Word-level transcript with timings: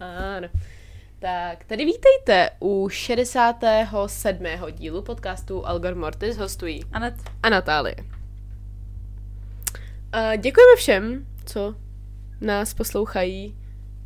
Ano. 0.00 0.48
Tak, 1.18 1.64
tady 1.64 1.84
vítejte 1.84 2.50
u 2.60 2.88
67. 2.88 4.44
dílu 4.72 5.02
podcastu 5.02 5.66
Algor 5.66 5.94
Mortis 5.94 6.36
hostují 6.36 6.84
Anet, 6.92 7.14
a 7.42 7.48
Natálie. 7.48 7.96
A 10.12 10.36
děkujeme 10.36 10.76
všem, 10.76 11.26
co 11.44 11.74
nás 12.40 12.74
poslouchají 12.74 13.56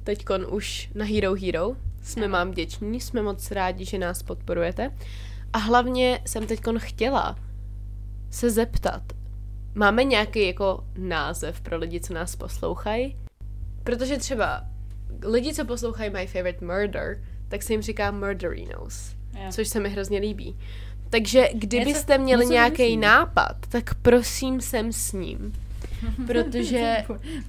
teďkon 0.04 0.46
už 0.50 0.90
na 0.94 1.04
Hero 1.04 1.34
Hero. 1.34 1.76
Jsme 2.02 2.28
vám 2.28 2.50
vděční, 2.50 3.00
jsme 3.00 3.22
moc 3.22 3.50
rádi, 3.50 3.84
že 3.84 3.98
nás 3.98 4.22
podporujete. 4.22 4.90
A 5.52 5.58
hlavně 5.58 6.20
jsem 6.26 6.46
teďkon 6.46 6.78
chtěla 6.78 7.38
se 8.30 8.50
zeptat, 8.50 9.02
máme 9.74 10.04
nějaký 10.04 10.46
jako 10.46 10.84
název 10.98 11.60
pro 11.60 11.78
lidi, 11.78 12.00
co 12.00 12.14
nás 12.14 12.36
poslouchají? 12.36 13.16
Protože 13.84 14.18
třeba 14.18 14.71
lidi, 15.24 15.54
co 15.54 15.64
poslouchají 15.64 16.10
My 16.10 16.26
Favorite 16.26 16.64
Murder, 16.64 17.22
tak 17.48 17.62
se 17.62 17.72
jim 17.72 17.82
říká 17.82 18.10
Murderinos, 18.10 19.14
Jo. 19.34 19.52
což 19.52 19.68
se 19.68 19.80
mi 19.80 19.88
hrozně 19.88 20.18
líbí. 20.18 20.56
Takže 21.10 21.48
kdybyste 21.54 22.12
Něco- 22.12 22.22
měli 22.22 22.46
nějaký 22.46 22.96
nápad, 22.96 23.56
tak 23.68 23.94
prosím 23.94 24.60
sem 24.60 24.92
s 24.92 25.12
ním. 25.12 25.52
Protože 26.26 26.96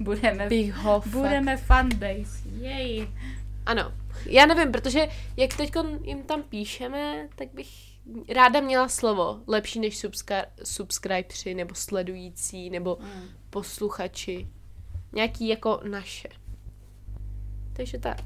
budeme, 0.00 0.48
bych 0.48 0.74
ho 0.74 1.00
fakt... 1.00 1.12
budeme 1.12 1.56
fanbase. 1.56 2.48
Jej. 2.60 3.08
Ano. 3.66 3.92
Já 4.26 4.46
nevím, 4.46 4.72
protože 4.72 5.08
jak 5.36 5.56
teď 5.56 5.72
jim 6.04 6.22
tam 6.22 6.42
píšeme, 6.42 7.28
tak 7.36 7.48
bych 7.54 7.68
ráda 8.34 8.60
měla 8.60 8.88
slovo 8.88 9.40
lepší 9.46 9.80
než 9.80 10.04
subscri- 10.04 10.44
subscriberi, 10.64 11.54
nebo 11.54 11.74
sledující, 11.74 12.70
nebo 12.70 12.98
Mm. 13.00 13.22
posluchači. 13.50 14.48
Nějaký 15.12 15.48
jako 15.48 15.80
naše. 15.90 16.28
Takže 17.76 17.98
tak. 17.98 18.22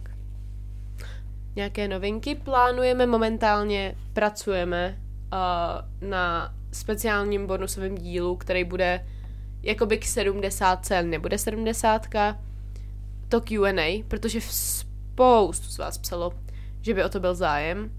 Nějaké 1.56 1.88
novinky 1.88 2.34
plánujeme 2.34 3.06
momentálně, 3.06 3.94
pracujeme 4.12 4.98
uh, 5.32 6.08
na 6.08 6.54
speciálním 6.72 7.46
bonusovém 7.46 7.94
dílu, 7.94 8.36
který 8.36 8.64
bude 8.64 9.06
jakoby 9.62 9.98
k 9.98 10.04
70, 10.04 10.92
ale 10.92 11.02
nebude 11.02 11.38
70, 11.38 12.06
to 13.28 13.40
Q&A, 13.40 14.04
protože 14.08 14.40
v 14.40 14.52
spoustu 14.52 15.66
z 15.66 15.78
vás 15.78 15.98
psalo, 15.98 16.32
že 16.80 16.94
by 16.94 17.04
o 17.04 17.08
to 17.08 17.20
byl 17.20 17.34
zájem. 17.34 17.90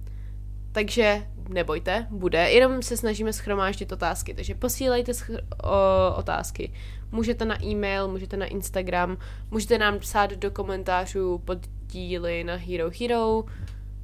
Takže 0.72 1.28
nebojte, 1.50 2.08
bude. 2.10 2.50
Jenom 2.50 2.82
se 2.82 2.98
snažíme 2.98 3.34
schromáždit 3.34 3.92
otázky, 3.92 4.34
takže 4.34 4.56
posílejte 4.56 5.12
o, 5.64 6.16
otázky. 6.16 6.74
Můžete 7.12 7.46
na 7.46 7.64
e-mail, 7.64 8.08
můžete 8.08 8.38
na 8.38 8.46
Instagram, 8.46 9.18
můžete 9.52 9.78
nám 9.78 10.00
psát 10.00 10.34
do 10.34 10.52
komentářů 10.52 11.38
pod 11.38 11.58
díly 11.88 12.44
na 12.44 12.56
Hero 12.56 12.92
Hero, 13.00 13.44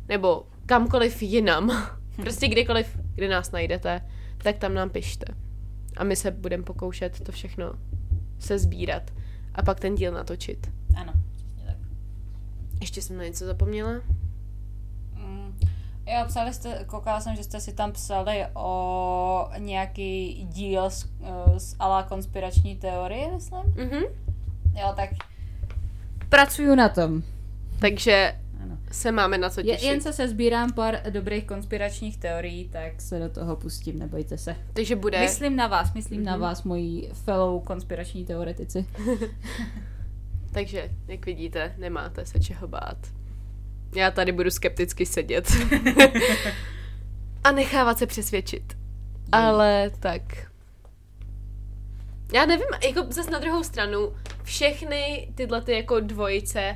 nebo 0.08 0.47
kamkoliv 0.66 1.22
jinam. 1.22 1.88
Prostě 2.16 2.47
kdekoliv, 2.47 2.97
kde 3.16 3.30
nás 3.30 3.52
najdete, 3.52 4.02
tak 4.38 4.57
tam 4.57 4.74
nám 4.74 4.90
pište. 4.90 5.25
A 5.97 6.03
my 6.03 6.16
se 6.16 6.31
budeme 6.31 6.63
pokoušet 6.63 7.19
to 7.19 7.31
všechno 7.31 7.74
se 8.40 8.59
sbírat 8.59 9.12
a 9.56 9.63
pak 9.63 9.79
ten 9.79 9.96
díl 9.96 10.12
natočit. 10.12 10.72
Ano, 10.96 11.13
přesně 11.35 11.63
tak. 11.66 11.78
Ještě 12.81 13.02
jsem 13.02 13.18
na 13.18 13.24
něco 13.24 13.46
zapomněla? 13.46 14.02
Jo, 16.07 16.23
psali 16.27 16.53
jste, 16.53 16.83
koukala 16.85 17.21
jsem, 17.21 17.35
že 17.35 17.43
jste 17.43 17.59
si 17.59 17.73
tam 17.73 17.91
psali 17.91 18.45
o 18.53 19.49
nějaký 19.57 20.43
díl 20.51 20.89
z, 20.89 21.05
eh, 21.23 21.59
z 21.59 21.75
ala 21.79 22.03
konspirační 22.03 22.75
teorie, 22.75 23.31
myslím. 23.33 23.61
Mhm. 23.75 24.01
Jo, 24.75 24.93
tak 24.95 25.09
pracuju 26.29 26.75
na 26.75 26.89
tom. 26.89 27.23
Takže 27.79 28.35
Ano. 28.63 28.77
se 28.91 29.11
máme 29.11 29.38
na 29.38 29.49
co 29.49 29.59
Je, 29.59 29.66
těšit. 29.66 29.83
jen 29.89 30.01
se 30.01 30.13
sezbírám 30.13 30.73
pár 30.73 31.01
dobrých 31.09 31.45
konspiračních 31.45 32.17
teorií, 32.17 32.69
tak 32.69 33.01
se 33.01 33.19
do 33.19 33.29
toho 33.29 33.55
pustím, 33.55 33.99
nebojte 33.99 34.37
se. 34.37 34.55
Takže 34.73 34.95
bude... 34.95 35.19
Myslím 35.19 35.55
na 35.55 35.67
vás, 35.67 35.93
myslím 35.93 36.23
na 36.23 36.31
Mhm. 36.31 36.41
vás, 36.41 36.63
moji 36.63 37.09
fellow 37.13 37.63
konspirační 37.63 38.25
teoretici. 38.25 38.85
Takže, 40.53 40.89
jak 41.07 41.25
vidíte, 41.25 41.75
nemáte 41.77 42.25
se 42.25 42.39
čeho 42.39 42.67
bát. 42.67 42.97
Já 43.95 44.11
tady 44.11 44.31
budu 44.31 44.51
skepticky 44.51 45.06
sedět. 45.06 45.51
a 47.44 47.51
nechávat 47.51 47.97
se 47.97 48.06
přesvědčit. 48.07 48.78
Ale 49.31 49.91
tak. 50.00 50.22
Já 52.34 52.45
nevím, 52.45 52.67
jako 52.84 53.05
zase 53.09 53.31
na 53.31 53.39
druhou 53.39 53.63
stranu, 53.63 54.16
všechny 54.44 55.31
tyhle 55.35 55.61
ty 55.61 55.72
jako 55.72 56.00
dvojice 56.00 56.75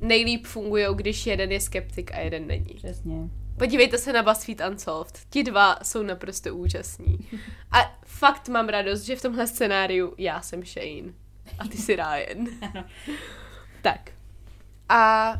nejlíp 0.00 0.46
fungují, 0.46 0.86
když 0.94 1.26
jeden 1.26 1.52
je 1.52 1.60
skeptik 1.60 2.14
a 2.14 2.18
jeden 2.18 2.46
není. 2.46 2.74
Přesně. 2.74 3.16
Podívejte 3.58 3.98
se 3.98 4.12
na 4.12 4.22
BuzzFeed 4.22 4.60
Unsolved. 4.70 5.18
Ti 5.30 5.42
dva 5.42 5.78
jsou 5.82 6.02
naprosto 6.02 6.56
úžasní. 6.56 7.18
A 7.72 7.98
fakt 8.04 8.48
mám 8.48 8.68
radost, 8.68 9.02
že 9.02 9.16
v 9.16 9.22
tomhle 9.22 9.46
scénáriu 9.46 10.14
já 10.18 10.42
jsem 10.42 10.64
Shane. 10.64 11.12
A 11.58 11.68
ty 11.68 11.76
jsi 11.76 11.96
Ryan. 11.96 12.46
Ano. 12.62 12.84
Tak. 13.82 14.10
A 14.88 15.32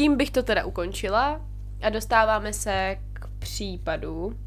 tím 0.00 0.16
bych 0.16 0.30
to 0.30 0.42
teda 0.42 0.64
ukončila 0.64 1.40
a 1.82 1.90
dostáváme 1.90 2.52
se 2.52 2.96
k 3.12 3.28
případu. 3.38 4.38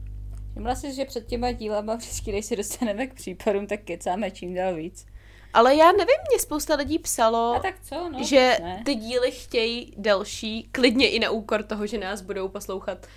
Všimla 0.52 0.76
jsi, 0.76 0.94
že 0.94 1.06
před 1.06 1.28
těma 1.28 1.52
dílama 1.52 1.96
vždycky, 1.96 2.32
když 2.32 2.46
se 2.46 2.56
dostaneme 2.56 3.08
k 3.08 3.14
případům, 3.14 3.68
tak 3.68 3.80
kecáme 3.82 4.32
čím 4.32 4.54
dál 4.54 4.76
víc. 4.76 5.06
Ale 5.54 5.76
já 5.76 5.92
nevím, 5.92 6.16
mě 6.30 6.40
spousta 6.40 6.76
lidí 6.76 7.00
psalo, 7.00 7.54
A 7.56 7.60
tak 7.60 7.76
co, 7.82 8.10
no? 8.10 8.24
že 8.24 8.58
ne. 8.62 8.82
ty 8.86 8.96
díly 8.96 9.32
chtějí 9.32 9.94
delší, 9.98 10.70
klidně 10.72 11.10
i 11.10 11.20
na 11.20 11.30
úkor 11.30 11.64
toho, 11.64 11.88
že 11.88 11.98
nás 11.98 12.22
budou 12.22 12.48
poslouchat, 12.48 13.08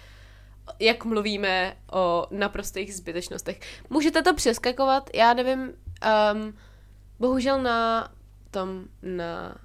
jak 0.78 1.04
mluvíme 1.04 1.76
o 1.92 2.26
naprostých 2.30 2.94
zbytečnostech. 2.94 3.60
Můžete 3.90 4.22
to 4.22 4.34
přeskakovat, 4.34 5.10
já 5.14 5.34
nevím, 5.34 5.60
um, 5.60 6.56
bohužel 7.18 7.62
na 7.62 8.12
tom, 8.50 8.84
na 9.02 9.58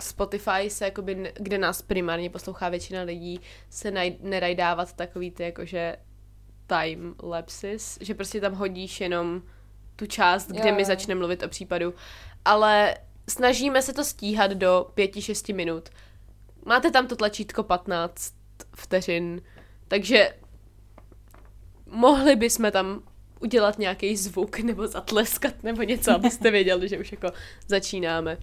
Spotify 0.00 0.70
se, 0.70 0.84
jakoby, 0.84 1.32
kde 1.34 1.58
nás 1.58 1.82
primárně 1.82 2.30
poslouchá 2.30 2.68
většina 2.68 3.02
lidí, 3.02 3.40
se 3.70 3.90
naj, 3.90 4.16
nedají 4.20 4.54
dávat 4.54 4.92
takový 4.92 5.30
ty, 5.30 5.42
jakože 5.42 5.96
time 6.66 7.14
lapses, 7.22 7.98
že 8.00 8.14
prostě 8.14 8.40
tam 8.40 8.54
hodíš 8.54 9.00
jenom 9.00 9.42
tu 9.96 10.06
část, 10.06 10.46
kde 10.46 10.68
Jo, 10.68 10.74
my 10.74 10.82
jo. 10.82 10.86
začneme 10.86 11.18
mluvit 11.18 11.42
o 11.42 11.48
případu. 11.48 11.94
Ale 12.44 12.96
snažíme 13.28 13.82
se 13.82 13.92
to 13.92 14.04
stíhat 14.04 14.50
do 14.50 14.90
5-6 14.96 15.54
minut. 15.54 15.88
Máte 16.64 16.90
tam 16.90 17.06
to 17.06 17.16
tlačítko 17.16 17.62
15 17.62 18.34
vteřin, 18.76 19.42
takže 19.88 20.34
mohli 21.86 22.36
bychom 22.36 22.70
tam 22.70 23.02
udělat 23.40 23.78
nějaký 23.78 24.16
zvuk 24.16 24.58
nebo 24.58 24.86
zatleskat 24.86 25.62
nebo 25.62 25.82
něco, 25.82 26.12
abyste 26.12 26.50
věděli, 26.50 26.88
že 26.88 26.98
už 26.98 27.12
jako 27.12 27.28
začínáme. 27.66 28.38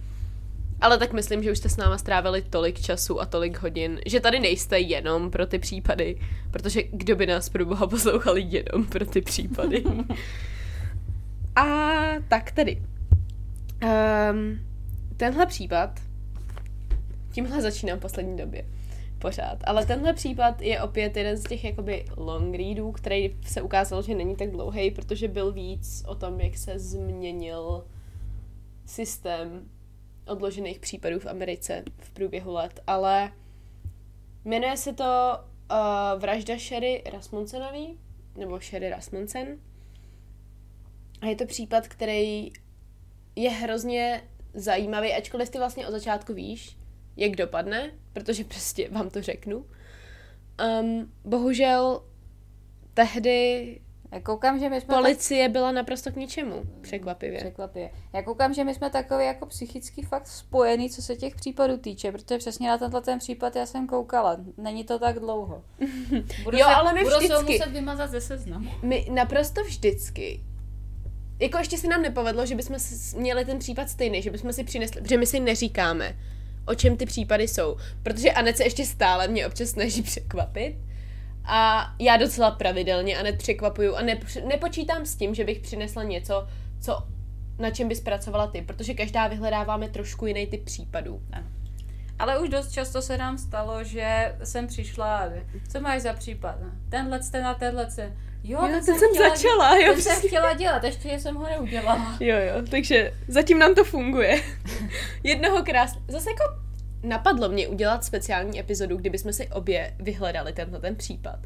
Ale 0.84 0.98
tak 0.98 1.12
myslím, 1.12 1.42
že 1.42 1.52
už 1.52 1.58
jste 1.58 1.68
s 1.68 1.76
náma 1.76 1.98
strávili 1.98 2.42
tolik 2.42 2.80
času 2.80 3.20
a 3.20 3.26
tolik 3.26 3.62
hodin, 3.62 4.00
že 4.06 4.20
tady 4.20 4.40
nejste 4.40 4.78
jenom 4.78 5.30
pro 5.30 5.46
ty 5.46 5.58
případy, 5.58 6.20
protože 6.50 6.82
kdo 6.82 7.16
by 7.16 7.26
nás 7.26 7.48
pro 7.48 7.66
boha 7.66 7.86
poslouchal 7.86 8.36
jenom 8.36 8.86
pro 8.88 9.06
ty 9.06 9.20
případy. 9.20 9.84
a 11.56 11.66
tak 12.28 12.50
tedy. 12.50 12.82
Um, 13.82 14.60
tenhle 15.16 15.46
případ, 15.46 16.00
tímhle 17.32 17.62
začínám 17.62 17.98
v 17.98 18.02
poslední 18.02 18.36
době, 18.36 18.64
pořád, 19.18 19.58
ale 19.64 19.86
tenhle 19.86 20.12
případ 20.12 20.62
je 20.62 20.82
opět 20.82 21.16
jeden 21.16 21.36
z 21.36 21.42
těch 21.42 21.64
jakoby 21.64 22.04
long 22.16 22.54
readů, 22.54 22.92
který 22.92 23.36
se 23.46 23.62
ukázal, 23.62 24.02
že 24.02 24.14
není 24.14 24.36
tak 24.36 24.50
dlouhý, 24.50 24.90
protože 24.90 25.28
byl 25.28 25.52
víc 25.52 26.04
o 26.06 26.14
tom, 26.14 26.40
jak 26.40 26.56
se 26.56 26.78
změnil 26.78 27.84
systém 28.86 29.68
odložených 30.26 30.78
případů 30.78 31.18
v 31.18 31.26
Americe 31.26 31.84
v 31.98 32.10
průběhu 32.10 32.52
let, 32.52 32.80
ale 32.86 33.32
jmenuje 34.44 34.76
se 34.76 34.92
to 34.92 35.38
uh, 35.70 36.20
Vražda 36.20 36.58
Sherry 36.58 37.02
Rasmussenový, 37.12 37.98
nebo 38.36 38.60
Sherry 38.60 38.90
Rasmussen. 38.90 39.58
A 41.20 41.26
je 41.26 41.36
to 41.36 41.46
případ, 41.46 41.88
který 41.88 42.52
je 43.36 43.50
hrozně 43.50 44.22
zajímavý, 44.54 45.12
ačkoliv 45.12 45.50
ty 45.50 45.58
vlastně 45.58 45.86
od 45.86 45.90
začátku 45.90 46.34
víš, 46.34 46.78
jak 47.16 47.36
dopadne, 47.36 47.90
protože 48.12 48.44
prostě 48.44 48.88
vám 48.88 49.10
to 49.10 49.22
řeknu. 49.22 49.66
Um, 50.80 51.12
bohužel 51.24 52.04
tehdy 52.94 53.80
Já 54.14 54.20
koukám, 54.20 54.58
že 54.58 54.68
my 54.68 54.80
jsme 54.80 54.94
policie 54.94 55.48
byla 55.48 55.72
naprosto 55.72 56.12
k 56.12 56.16
ničemu, 56.16 56.54
tak... 56.56 56.80
překvapivě. 56.80 57.38
Překvapivě. 57.38 57.90
Já 58.12 58.22
koukám, 58.22 58.54
že 58.54 58.64
my 58.64 58.74
jsme 58.74 58.90
takový 58.90 59.24
jako 59.24 59.46
psychicky 59.46 60.02
fakt 60.02 60.26
spojený, 60.26 60.90
co 60.90 61.02
se 61.02 61.16
těch 61.16 61.34
případů 61.34 61.76
týče, 61.76 62.12
protože 62.12 62.38
přesně 62.38 62.68
na 62.68 62.78
tenhle 62.78 63.00
ten 63.02 63.18
případ 63.18 63.56
já 63.56 63.66
jsem 63.66 63.86
koukala. 63.86 64.36
Není 64.56 64.84
to 64.84 64.98
tak 64.98 65.18
dlouho. 65.18 65.64
Budu 66.44 66.58
Jo, 66.58 66.66
se, 66.66 66.74
ale 66.74 66.92
my 66.94 67.04
budu 67.04 67.16
vždycky- 67.16 67.52
muset 67.52 67.70
vymazat 67.70 68.10
ze 68.10 68.20
seznamu. 68.20 68.70
My 68.82 69.06
naprosto 69.10 69.64
vždycky 69.64 70.40
jako 71.40 71.58
ještě 71.58 71.78
se 71.78 71.88
nám 71.88 72.02
nepovedlo, 72.02 72.46
že 72.46 72.54
bychom 72.54 72.76
měli 73.16 73.44
ten 73.44 73.58
případ 73.58 73.88
stejný, 73.88 74.22
že 74.22 74.30
bychom 74.30 74.52
si 74.52 74.64
přinesli, 74.64 75.00
protože 75.00 75.18
my 75.18 75.26
si 75.26 75.40
neříkáme, 75.40 76.16
o 76.66 76.74
čem 76.74 76.96
ty 76.96 77.06
případy 77.06 77.48
jsou. 77.48 77.76
Protože 78.02 78.32
Anet 78.32 78.56
se 78.56 78.64
ještě 78.64 78.86
stále 78.86 79.28
mě 79.28 79.46
občas 79.46 79.68
snaží 79.68 80.02
překvapit. 80.02 80.76
A 81.44 81.90
já 81.98 82.16
docela 82.16 82.50
pravidelně 82.50 83.18
Anet 83.18 83.38
překvapuju 83.38 83.94
a 83.94 84.02
nep- 84.02 84.46
nepočítám 84.46 85.06
s 85.06 85.16
tím, 85.16 85.34
že 85.34 85.44
bych 85.44 85.58
přinesla 85.60 86.02
něco, 86.02 86.48
co, 86.80 87.02
na 87.58 87.70
čem 87.70 87.88
bys 87.88 88.00
pracovala 88.00 88.46
ty, 88.46 88.62
protože 88.62 88.94
každá 88.94 89.26
vyhledáváme 89.26 89.88
trošku 89.88 90.26
jiný 90.26 90.46
typ 90.46 90.64
případů. 90.64 91.22
Ale 92.18 92.38
už 92.38 92.48
dost 92.48 92.72
často 92.72 93.02
se 93.02 93.18
nám 93.18 93.38
stalo, 93.38 93.84
že 93.84 94.36
jsem 94.44 94.66
přišla 94.66 95.18
a 95.18 95.28
co 95.72 95.80
máš 95.80 96.02
za 96.02 96.12
případ? 96.12 96.54
Tenhle 96.88 97.20
ten 97.32 97.46
a 97.46 97.54
tenhle 97.54 97.86
ten. 97.86 98.16
Jo, 98.44 98.58
Jo, 98.62 98.68
ten 98.68 98.84
ten 98.84 98.98
jsem 98.98 99.10
chtěla, 99.14 99.28
začala, 99.28 99.76
jo, 99.76 99.92
Ten 99.92 100.02
jsem 100.02 100.20
chtěla 100.28 100.54
dělat, 100.54 100.84
ještě 100.84 101.18
jsem 101.18 101.34
ho 101.34 101.44
neudělala. 101.44 102.16
Jo, 102.20 102.36
jo, 102.36 102.54
takže 102.70 103.14
zatím 103.28 103.58
nám 103.58 103.74
to 103.74 103.84
funguje. 103.84 104.42
Jednoho 105.22 105.62
krás... 105.62 105.98
Zase 106.08 106.30
jako 106.30 106.63
napadlo 107.04 107.48
mě 107.48 107.68
udělat 107.68 108.04
speciální 108.04 108.60
epizodu, 108.60 108.96
kdybychom 108.96 109.32
si 109.32 109.48
obě 109.48 109.96
vyhledali 109.98 110.52
tenhle 110.52 110.80
ten 110.80 110.96
případ. 110.96 111.38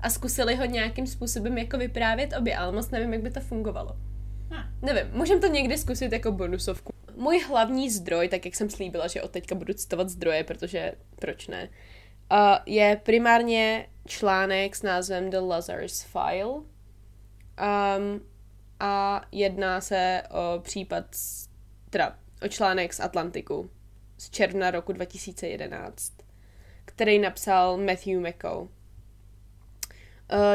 A 0.00 0.10
zkusili 0.10 0.56
ho 0.56 0.64
nějakým 0.64 1.06
způsobem 1.06 1.58
jako 1.58 1.78
vyprávět 1.78 2.34
obě, 2.38 2.56
ale 2.56 2.72
moc 2.72 2.90
nevím, 2.90 3.12
jak 3.12 3.22
by 3.22 3.30
to 3.30 3.40
fungovalo. 3.40 3.96
Hm. 4.50 4.76
Nevím, 4.82 5.12
můžeme 5.12 5.40
to 5.40 5.46
někdy 5.46 5.78
zkusit 5.78 6.12
jako 6.12 6.32
bonusovku. 6.32 6.92
Můj 7.16 7.40
hlavní 7.40 7.90
zdroj, 7.90 8.28
tak 8.28 8.44
jak 8.44 8.54
jsem 8.54 8.70
slíbila, 8.70 9.06
že 9.06 9.22
od 9.22 9.30
teďka 9.30 9.54
budu 9.54 9.74
citovat 9.74 10.08
zdroje, 10.08 10.44
protože 10.44 10.92
proč 11.16 11.48
ne, 11.48 11.68
je 12.66 13.00
primárně 13.02 13.86
článek 14.06 14.76
s 14.76 14.82
názvem 14.82 15.30
The 15.30 15.38
Lazarus 15.38 16.02
File. 16.02 16.52
Um, 16.52 16.64
a 18.80 19.22
jedná 19.32 19.80
se 19.80 20.22
o 20.30 20.60
případ, 20.60 21.04
teda 21.90 22.16
o 22.42 22.48
článek 22.48 22.94
z 22.94 23.00
Atlantiku 23.00 23.70
z 24.18 24.30
června 24.30 24.70
roku 24.70 24.92
2011, 24.92 26.12
který 26.84 27.18
napsal 27.18 27.76
Matthew 27.76 28.20
McCow. 28.20 28.60
Uh, 28.60 28.68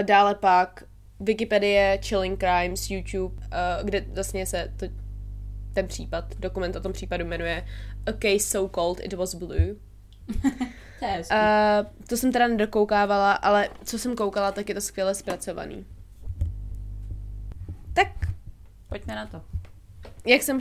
dále 0.01 0.35
pak 0.35 0.83
Wikipedie, 1.19 1.99
Chilling 2.03 2.39
Crimes, 2.39 2.89
YouTube, 2.89 3.35
uh, 3.35 3.85
kde 3.85 4.01
vlastně 4.01 4.45
se 4.45 4.73
to, 4.77 4.85
ten 5.73 5.87
případ, 5.87 6.35
dokument 6.39 6.75
o 6.75 6.79
tom 6.79 6.93
případu 6.93 7.25
jmenuje 7.25 7.65
A 8.05 8.11
Case 8.11 8.39
So 8.39 8.69
Called 8.75 8.99
It 9.05 9.13
Was 9.13 9.35
Blue. 9.35 9.75
To 10.99 11.05
je 11.05 11.15
hezký. 11.15 11.35
Uh, 11.35 12.05
to 12.07 12.17
jsem 12.17 12.31
teda 12.31 12.47
nedokoukávala, 12.47 13.33
ale 13.33 13.69
co 13.83 13.99
jsem 13.99 14.15
koukala, 14.15 14.51
tak 14.51 14.69
je 14.69 14.75
to 14.75 14.81
skvěle 14.81 15.15
zpracovaný. 15.15 15.85
Tak 17.93 18.07
Pojďme 18.89 19.15
na 19.15 19.25
to. 19.25 19.41
jak 20.25 20.41
jsem, 20.43 20.59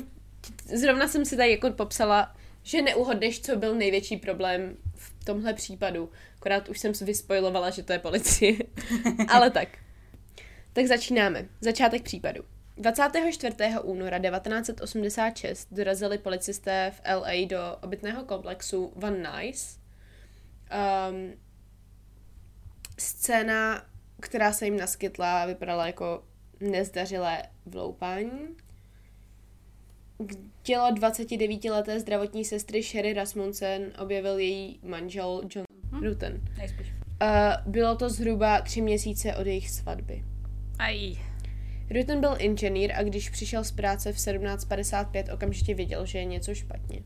zrovna 0.81 1.09
jsem 1.09 1.25
si 1.25 1.37
tady 1.37 1.51
jako 1.51 1.71
popsala, 1.71 2.35
že 2.63 2.83
neuhodneš, 2.83 3.41
co 3.41 3.57
byl 3.57 3.75
největší 3.75 4.17
problém 4.17 4.77
v 4.95 5.25
tomhle 5.25 5.55
případu. 5.55 6.11
Akorát 6.37 6.69
už 6.69 6.79
jsem 6.79 6.95
si 6.95 7.05
vyspojlovala, 7.05 7.71
že 7.71 7.83
to 7.83 7.93
je 7.93 7.99
policie. 7.99 8.57
Ale 9.29 9.51
tak. 9.51 9.69
Tak 10.73 10.87
začínáme. 10.87 11.49
Začátek 11.61 12.03
případu. 12.03 12.45
24. 12.77 13.57
února 13.83 14.19
1986 14.19 15.69
dorazili 15.71 16.19
policisté 16.19 16.93
v 16.95 17.01
LA 17.15 17.47
do 17.47 17.77
obytného 17.83 18.25
komplexu 18.25 18.93
Van 18.97 19.23
Nuys. 19.23 19.79
Um, 21.11 21.33
scéna, 22.99 23.87
která 24.21 24.53
se 24.53 24.65
jim 24.65 24.77
naskytla, 24.77 25.47
vypadala 25.47 25.87
jako 25.87 26.25
nezdařilé 26.61 27.43
vloupání. 27.67 28.57
Tělo 30.63 30.91
29-leté 30.91 32.01
zdravotní 32.01 32.45
sestry 32.45 32.83
Sherry 32.83 33.13
Rasmussen 33.13 33.93
objevil 33.99 34.39
její 34.39 34.79
manžel 34.83 35.43
John 35.55 35.65
Rutten. 36.05 36.41
Nejspíš. 36.59 36.93
Uh, 37.23 37.73
bylo 37.73 37.97
to 37.97 38.11
zhruba 38.11 38.61
tři 38.61 38.81
měsíce 38.81 39.37
od 39.37 39.47
jejich 39.47 39.71
svatby. 39.71 40.25
Aj. 40.79 41.13
Rutten 41.91 42.21
byl 42.21 42.35
inženýr 42.39 42.93
a 42.95 43.03
když 43.03 43.31
přišel 43.31 43.65
z 43.65 43.73
práce 43.73 44.13
v 44.13 44.17
17.55, 44.17 45.35
okamžitě 45.35 45.75
viděl, 45.75 46.07
že 46.07 46.19
je 46.19 46.25
něco 46.25 46.55
špatně. 46.55 47.03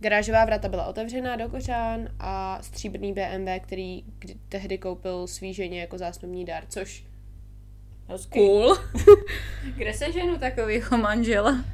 Garážová 0.00 0.44
vrata 0.44 0.68
byla 0.68 0.86
otevřená 0.86 1.36
do 1.36 1.48
kořán 1.48 2.08
a 2.18 2.58
stříbrný 2.62 3.12
BMW, 3.12 3.60
který 3.60 4.04
kdy, 4.18 4.34
tehdy 4.48 4.78
koupil 4.78 5.26
svý 5.26 5.54
ženě 5.54 5.80
jako 5.80 5.98
zásnubní 5.98 6.44
dár, 6.44 6.64
což 6.68 7.04
cool. 8.32 8.76
Kde 9.76 9.92
se 9.94 10.12
ženu 10.12 10.38
takovýho 10.38 10.98
manžela? 10.98 11.64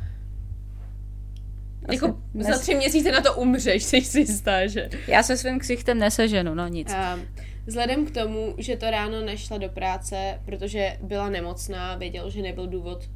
Jako 1.93 2.07
Asi 2.07 2.45
za 2.45 2.51
nes- 2.51 2.61
tři 2.61 2.75
měsíce 2.75 3.13
na 3.13 3.21
to 3.21 3.35
umřeš, 3.35 3.83
jsi 3.85 4.01
si 4.01 4.21
jistá, 4.21 4.67
že? 4.67 4.89
Já 5.07 5.23
se 5.23 5.37
svým 5.37 5.59
ksichtem 5.59 5.99
neseženu, 5.99 6.55
no 6.55 6.69
nic. 6.69 6.93
Um, 6.93 7.29
vzhledem 7.67 8.07
k 8.07 8.11
tomu, 8.11 8.55
že 8.59 8.77
to 8.77 8.91
ráno 8.91 9.21
nešla 9.21 9.59
do 9.59 9.69
práce, 9.69 10.41
protože 10.45 10.99
byla 11.03 11.29
nemocná, 11.29 11.97
věděl, 11.97 12.31
že 12.31 12.43
nebyl 12.43 12.67
důvod, 12.67 13.11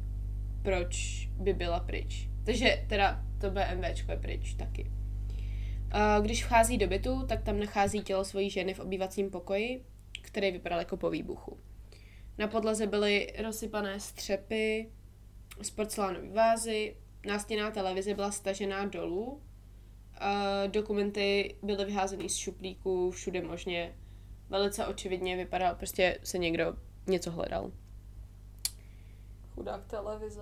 proč 0.61 1.27
by 1.39 1.53
byla 1.53 1.79
pryč. 1.79 2.29
Takže 2.43 2.83
teda 2.87 3.21
to 3.41 3.51
BMWčko 3.51 4.11
je 4.11 4.17
pryč 4.17 4.53
taky. 4.53 4.91
Uh, 5.95 6.25
když 6.25 6.45
vchází 6.45 6.77
do 6.77 6.87
bytu, 6.87 7.25
tak 7.27 7.43
tam 7.43 7.59
nachází 7.59 8.01
tělo 8.01 8.25
svojí 8.25 8.49
ženy 8.49 8.73
v 8.73 8.79
obývacím 8.79 9.29
pokoji, 9.29 9.83
který 10.21 10.51
vypadal 10.51 10.79
jako 10.79 10.97
po 10.97 11.09
výbuchu. 11.09 11.57
Na 12.37 12.47
podlaze 12.47 12.87
byly 12.87 13.33
rozsypané 13.43 13.99
střepy 13.99 14.89
z 15.61 15.69
porcelánové 15.69 16.29
vázy, 16.29 16.95
nástěná 17.29 17.71
televize 17.71 18.13
byla 18.13 18.31
stažená 18.31 18.85
dolů, 18.85 19.25
uh, 19.25 19.39
dokumenty 20.71 21.55
byly 21.63 21.85
vyházeny 21.85 22.29
z 22.29 22.35
šuplíků 22.35 23.11
všude 23.11 23.41
možně. 23.41 23.95
Velice 24.49 24.87
očividně 24.87 25.37
vypadal, 25.37 25.75
prostě 25.75 26.19
se 26.23 26.37
někdo 26.37 26.73
něco 27.07 27.31
hledal. 27.31 27.71
Chudák 29.55 29.85
televize. 29.85 30.41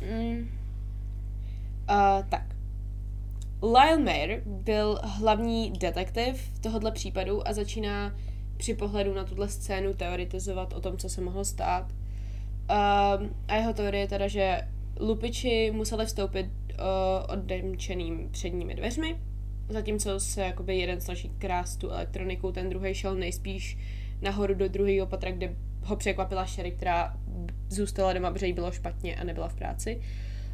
Mm. 0.00 0.48
Uh, 1.90 2.28
tak. 2.28 2.56
Lyle 3.62 3.98
Mayer 3.98 4.42
byl 4.46 5.00
hlavní 5.04 5.70
detektiv 5.70 6.60
tohohle 6.60 6.92
případu 6.92 7.48
a 7.48 7.52
začíná 7.52 8.16
při 8.56 8.74
pohledu 8.74 9.14
na 9.14 9.24
tuhle 9.24 9.48
scénu 9.48 9.94
teoretizovat 9.94 10.72
o 10.72 10.80
tom, 10.80 10.98
co 10.98 11.08
se 11.08 11.20
mohlo 11.20 11.44
stát. 11.44 11.92
Um, 11.92 13.34
a 13.48 13.54
jeho 13.54 13.72
teorie 13.72 14.02
je 14.02 14.08
teda, 14.08 14.28
že 14.28 14.60
lupiči 15.00 15.70
museli 15.74 16.06
vstoupit 16.06 16.46
uh, 16.46 17.32
odemčeným 17.32 18.28
předními 18.30 18.74
dveřmi, 18.74 19.20
zatímco 19.68 20.20
se 20.20 20.42
jakoby 20.42 20.78
jeden 20.78 21.00
snaží 21.00 21.30
krást 21.38 21.80
tu 21.80 21.90
elektroniku, 21.90 22.52
ten 22.52 22.68
druhý 22.68 22.94
šel 22.94 23.14
nejspíš 23.14 23.78
nahoru 24.22 24.54
do 24.54 24.68
druhého 24.68 25.06
patra, 25.06 25.30
kde 25.30 25.54
ho 25.82 25.96
překvapila 25.96 26.46
Sherry, 26.46 26.70
která 26.70 27.16
zůstala 27.68 28.12
doma, 28.12 28.30
protože 28.30 28.46
jí 28.46 28.52
bylo 28.52 28.72
špatně 28.72 29.16
a 29.16 29.24
nebyla 29.24 29.48
v 29.48 29.54
práci. 29.54 30.00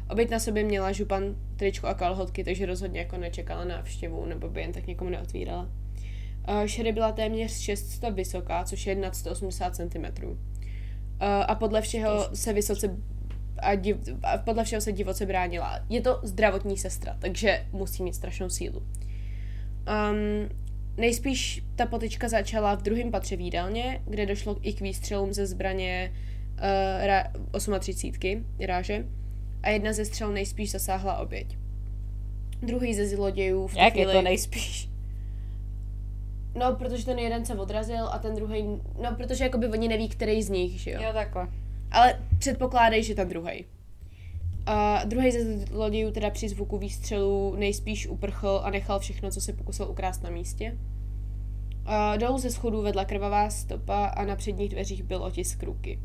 Oběť 0.09 0.29
na 0.29 0.39
sobě 0.39 0.63
měla 0.63 0.91
župan, 0.91 1.35
tričko 1.55 1.87
a 1.87 1.93
kalhotky, 1.93 2.43
takže 2.43 2.65
rozhodně 2.65 2.99
jako 2.99 3.17
nečekala 3.17 3.65
návštěvu, 3.65 4.25
nebo 4.25 4.49
by 4.49 4.61
jen 4.61 4.71
tak 4.71 4.87
někomu 4.87 5.09
neotvírala. 5.09 5.69
Uh, 6.49 6.65
Sherry 6.65 6.91
byla 6.91 7.11
téměř 7.11 7.59
600 7.59 8.13
vysoká, 8.13 8.63
což 8.63 8.87
je 8.87 8.95
nad 8.95 9.15
180 9.15 9.75
cm. 9.75 10.25
Uh, 10.25 10.35
a 11.47 11.55
podle 11.55 11.81
všeho 11.81 12.29
se 12.33 12.53
vysoce 12.53 12.97
a, 13.59 13.75
div, 13.75 13.97
a 14.23 14.37
podle 14.37 14.63
všeho 14.63 14.81
se 14.81 14.91
divoce 14.91 15.25
bránila. 15.25 15.79
Je 15.89 16.01
to 16.01 16.19
zdravotní 16.23 16.77
sestra, 16.77 17.15
takže 17.19 17.65
musí 17.71 18.03
mít 18.03 18.15
strašnou 18.15 18.49
sílu. 18.49 18.79
Um, 18.79 20.49
nejspíš 20.97 21.63
ta 21.75 21.85
potička 21.85 22.29
začala 22.29 22.75
v 22.75 22.81
druhém 22.81 23.11
patře 23.11 23.35
v 23.35 23.41
jídelně, 23.41 24.01
kde 24.05 24.25
došlo 24.25 24.57
i 24.61 24.73
k 24.73 24.81
výstřelům 24.81 25.33
ze 25.33 25.45
zbraně 25.45 26.13
uh, 26.13 27.05
ra, 27.05 27.23
38 27.79 28.45
ráže 28.59 29.05
a 29.63 29.69
jedna 29.69 29.93
ze 29.93 30.05
střel 30.05 30.31
nejspíš 30.31 30.71
zasáhla 30.71 31.17
oběť. 31.17 31.57
Druhý 32.61 32.93
ze 32.93 33.07
zlodějů 33.07 33.67
v 33.67 33.73
tu 33.73 33.79
Jak 33.79 33.93
chvíli... 33.93 34.11
je 34.11 34.13
to 34.13 34.21
nejspíš? 34.21 34.89
No, 36.55 36.75
protože 36.75 37.05
ten 37.05 37.19
jeden 37.19 37.45
se 37.45 37.55
odrazil 37.55 38.07
a 38.07 38.19
ten 38.19 38.35
druhý, 38.35 38.63
no, 39.01 39.15
protože 39.17 39.43
jakoby 39.43 39.67
oni 39.67 39.87
neví, 39.87 40.09
který 40.09 40.43
z 40.43 40.49
nich, 40.49 40.81
že 40.81 40.91
jo. 40.91 41.01
Jo, 41.01 41.09
takhle. 41.13 41.47
Ale 41.91 42.19
předpokládají, 42.37 43.03
že 43.03 43.15
ten 43.15 43.29
druhý. 43.29 43.65
A 44.65 45.03
druhý 45.05 45.31
ze 45.31 45.57
zlodějů 45.57 46.11
teda 46.11 46.29
při 46.29 46.49
zvuku 46.49 46.77
výstřelu 46.77 47.55
nejspíš 47.55 48.07
uprchl 48.07 48.61
a 48.63 48.69
nechal 48.69 48.99
všechno, 48.99 49.31
co 49.31 49.41
se 49.41 49.53
pokusil 49.53 49.87
ukrást 49.89 50.23
na 50.23 50.29
místě. 50.29 50.77
A 51.85 52.17
dolů 52.17 52.37
ze 52.37 52.51
schodů 52.51 52.81
vedla 52.81 53.05
krvavá 53.05 53.49
stopa 53.49 54.05
a 54.05 54.25
na 54.25 54.35
předních 54.35 54.69
dveřích 54.69 55.03
byl 55.03 55.23
otisk 55.23 55.63
ruky. 55.63 55.99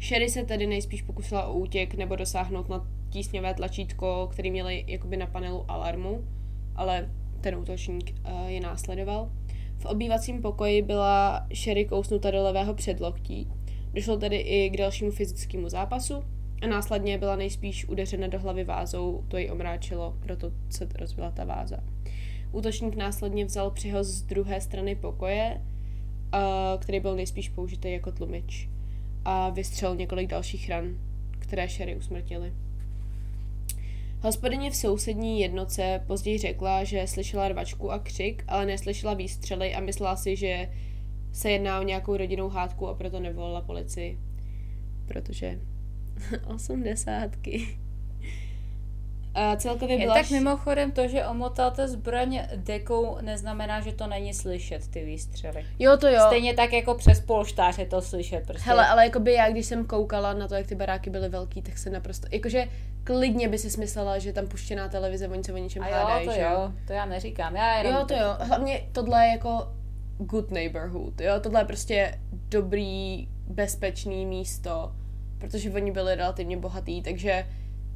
Sherry 0.00 0.28
se 0.28 0.44
tedy 0.44 0.66
nejspíš 0.66 1.02
pokusila 1.02 1.46
o 1.46 1.58
útěk 1.58 1.94
nebo 1.94 2.16
dosáhnout 2.16 2.68
na 2.68 2.86
tísňové 3.10 3.54
tlačítko, 3.54 4.28
který 4.32 4.50
měli 4.50 4.84
jakoby 4.86 5.16
na 5.16 5.26
panelu 5.26 5.64
alarmu, 5.68 6.24
ale 6.74 7.10
ten 7.40 7.56
útočník 7.56 8.10
uh, 8.10 8.46
je 8.46 8.60
následoval. 8.60 9.30
V 9.78 9.84
obývacím 9.84 10.42
pokoji 10.42 10.82
byla 10.82 11.46
Sherry 11.54 11.84
kousnuta 11.84 12.30
do 12.30 12.42
levého 12.42 12.74
předloktí. 12.74 13.48
Došlo 13.96 14.16
tedy 14.16 14.36
i 14.36 14.70
k 14.70 14.76
dalšímu 14.76 15.10
fyzickému 15.10 15.68
zápasu 15.68 16.24
a 16.62 16.66
následně 16.66 17.18
byla 17.18 17.36
nejspíš 17.36 17.88
udeřena 17.88 18.26
do 18.26 18.40
hlavy 18.40 18.64
vázou, 18.64 19.24
to 19.28 19.38
ji 19.38 19.50
omráčilo, 19.50 20.16
proto 20.20 20.52
se 20.70 20.88
rozbila 20.94 21.30
ta 21.30 21.44
váza. 21.44 21.76
Útočník 22.52 22.94
následně 22.94 23.44
vzal 23.44 23.70
přihoz 23.70 24.06
z 24.06 24.22
druhé 24.22 24.60
strany 24.60 24.94
pokoje, 24.94 25.62
který 26.78 27.00
byl 27.00 27.16
nejspíš 27.16 27.48
použitý 27.48 27.92
jako 27.92 28.12
tlumič 28.12 28.68
a 29.24 29.50
vystřelil 29.50 29.96
několik 29.96 30.30
dalších 30.30 30.70
ran, 30.70 30.84
které 31.38 31.68
Sherry 31.68 31.96
usmrtily. 31.96 32.52
Hospodyně 34.20 34.70
v 34.70 34.76
sousední 34.76 35.40
jednoce 35.40 36.04
později 36.06 36.38
řekla, 36.38 36.84
že 36.84 37.06
slyšela 37.06 37.48
rvačku 37.48 37.92
a 37.92 37.98
křik, 37.98 38.44
ale 38.48 38.66
neslyšela 38.66 39.14
výstřely 39.14 39.74
a 39.74 39.80
myslela 39.80 40.16
si, 40.16 40.36
že 40.36 40.68
se 41.36 41.50
jedná 41.50 41.80
o 41.80 41.82
nějakou 41.82 42.16
rodinnou 42.16 42.48
hádku 42.48 42.88
a 42.88 42.94
proto 42.94 43.20
nevolala 43.20 43.60
policii. 43.60 44.18
Protože 45.08 45.58
osmdesátky. 46.46 47.78
A 49.34 49.56
celkově 49.56 49.98
byla... 49.98 50.14
tak 50.14 50.30
mimochodem 50.30 50.92
to, 50.92 51.08
že 51.08 51.26
omotáte 51.26 51.88
zbraň 51.88 52.40
dekou, 52.56 53.18
neznamená, 53.20 53.80
že 53.80 53.92
to 53.92 54.06
není 54.06 54.34
slyšet, 54.34 54.88
ty 54.88 55.04
výstřely. 55.04 55.66
Jo, 55.78 55.96
to 55.96 56.08
jo. 56.08 56.20
Stejně 56.26 56.54
tak 56.54 56.72
jako 56.72 56.94
přes 56.94 57.20
polštář 57.20 57.78
je 57.78 57.86
to 57.86 58.02
slyšet. 58.02 58.46
Prostě. 58.46 58.70
Hele, 58.70 58.86
ale 58.86 59.04
jakoby 59.04 59.32
já, 59.32 59.50
když 59.50 59.66
jsem 59.66 59.84
koukala 59.84 60.32
na 60.32 60.48
to, 60.48 60.54
jak 60.54 60.66
ty 60.66 60.74
baráky 60.74 61.10
byly 61.10 61.28
velký, 61.28 61.62
tak 61.62 61.78
se 61.78 61.90
naprosto, 61.90 62.26
jakože 62.32 62.68
klidně 63.04 63.48
by 63.48 63.58
si 63.58 63.70
smyslela, 63.70 64.18
že 64.18 64.32
tam 64.32 64.46
puštěná 64.46 64.88
televize, 64.88 65.28
oni 65.28 65.44
se 65.44 65.52
o 65.52 65.56
něčem 65.56 65.82
A 65.82 65.88
jo, 65.88 65.94
hádají, 65.94 66.26
to 66.26 66.32
že 66.34 66.40
jo, 66.40 66.72
to 66.86 66.92
já 66.92 67.06
neříkám. 67.06 67.56
Já 67.56 67.76
jenom 67.76 67.94
jo, 67.94 68.04
to 68.06 68.14
jo. 68.14 68.36
Hlavně 68.40 68.88
tohle 68.92 69.24
je 69.24 69.32
jako 69.32 69.75
good 70.18 70.50
neighborhood, 70.50 71.20
jo, 71.20 71.40
tohle 71.40 71.60
je 71.60 71.64
prostě 71.64 72.20
dobrý, 72.48 73.28
bezpečný 73.48 74.26
místo, 74.26 74.92
protože 75.38 75.70
oni 75.70 75.92
byli 75.92 76.14
relativně 76.14 76.56
bohatý, 76.56 77.02
takže 77.02 77.46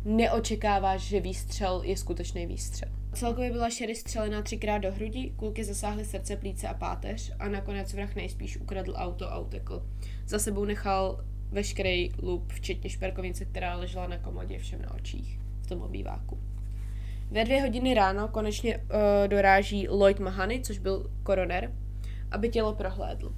neočekáváš, 0.04 1.00
že 1.00 1.20
výstřel 1.20 1.82
je 1.84 1.96
skutečný 1.96 2.46
výstřel. 2.46 2.88
Celkově 3.12 3.52
byla 3.52 3.70
Sherry 3.70 3.94
střelena 3.94 4.42
třikrát 4.42 4.78
do 4.78 4.92
hrudi, 4.92 5.32
kulky 5.36 5.64
zasáhly 5.64 6.04
srdce, 6.04 6.36
plíce 6.36 6.68
a 6.68 6.74
páteř 6.74 7.32
a 7.38 7.48
nakonec 7.48 7.92
vrah 7.92 8.14
nejspíš 8.14 8.56
ukradl 8.56 8.94
auto 8.96 9.32
a 9.32 9.38
utekl. 9.38 9.86
Za 10.26 10.38
sebou 10.38 10.64
nechal 10.64 11.24
veškerý 11.50 12.10
lup, 12.22 12.52
včetně 12.52 12.90
šperkovnice, 12.90 13.44
která 13.44 13.76
ležela 13.76 14.06
na 14.06 14.18
komodě 14.18 14.58
všem 14.58 14.82
na 14.82 14.94
očích 14.94 15.40
v 15.62 15.66
tom 15.66 15.82
obýváku. 15.82 16.38
Ve 17.30 17.44
dvě 17.44 17.60
hodiny 17.60 17.94
ráno 17.94 18.28
konečně 18.28 18.76
uh, 18.76 18.82
doráží 19.26 19.88
Lloyd 19.88 20.20
Mahany, 20.20 20.60
což 20.60 20.78
byl 20.78 21.10
koroner, 21.22 21.72
aby 22.30 22.48
tělo 22.48 22.74
prohlédl. 22.74 23.32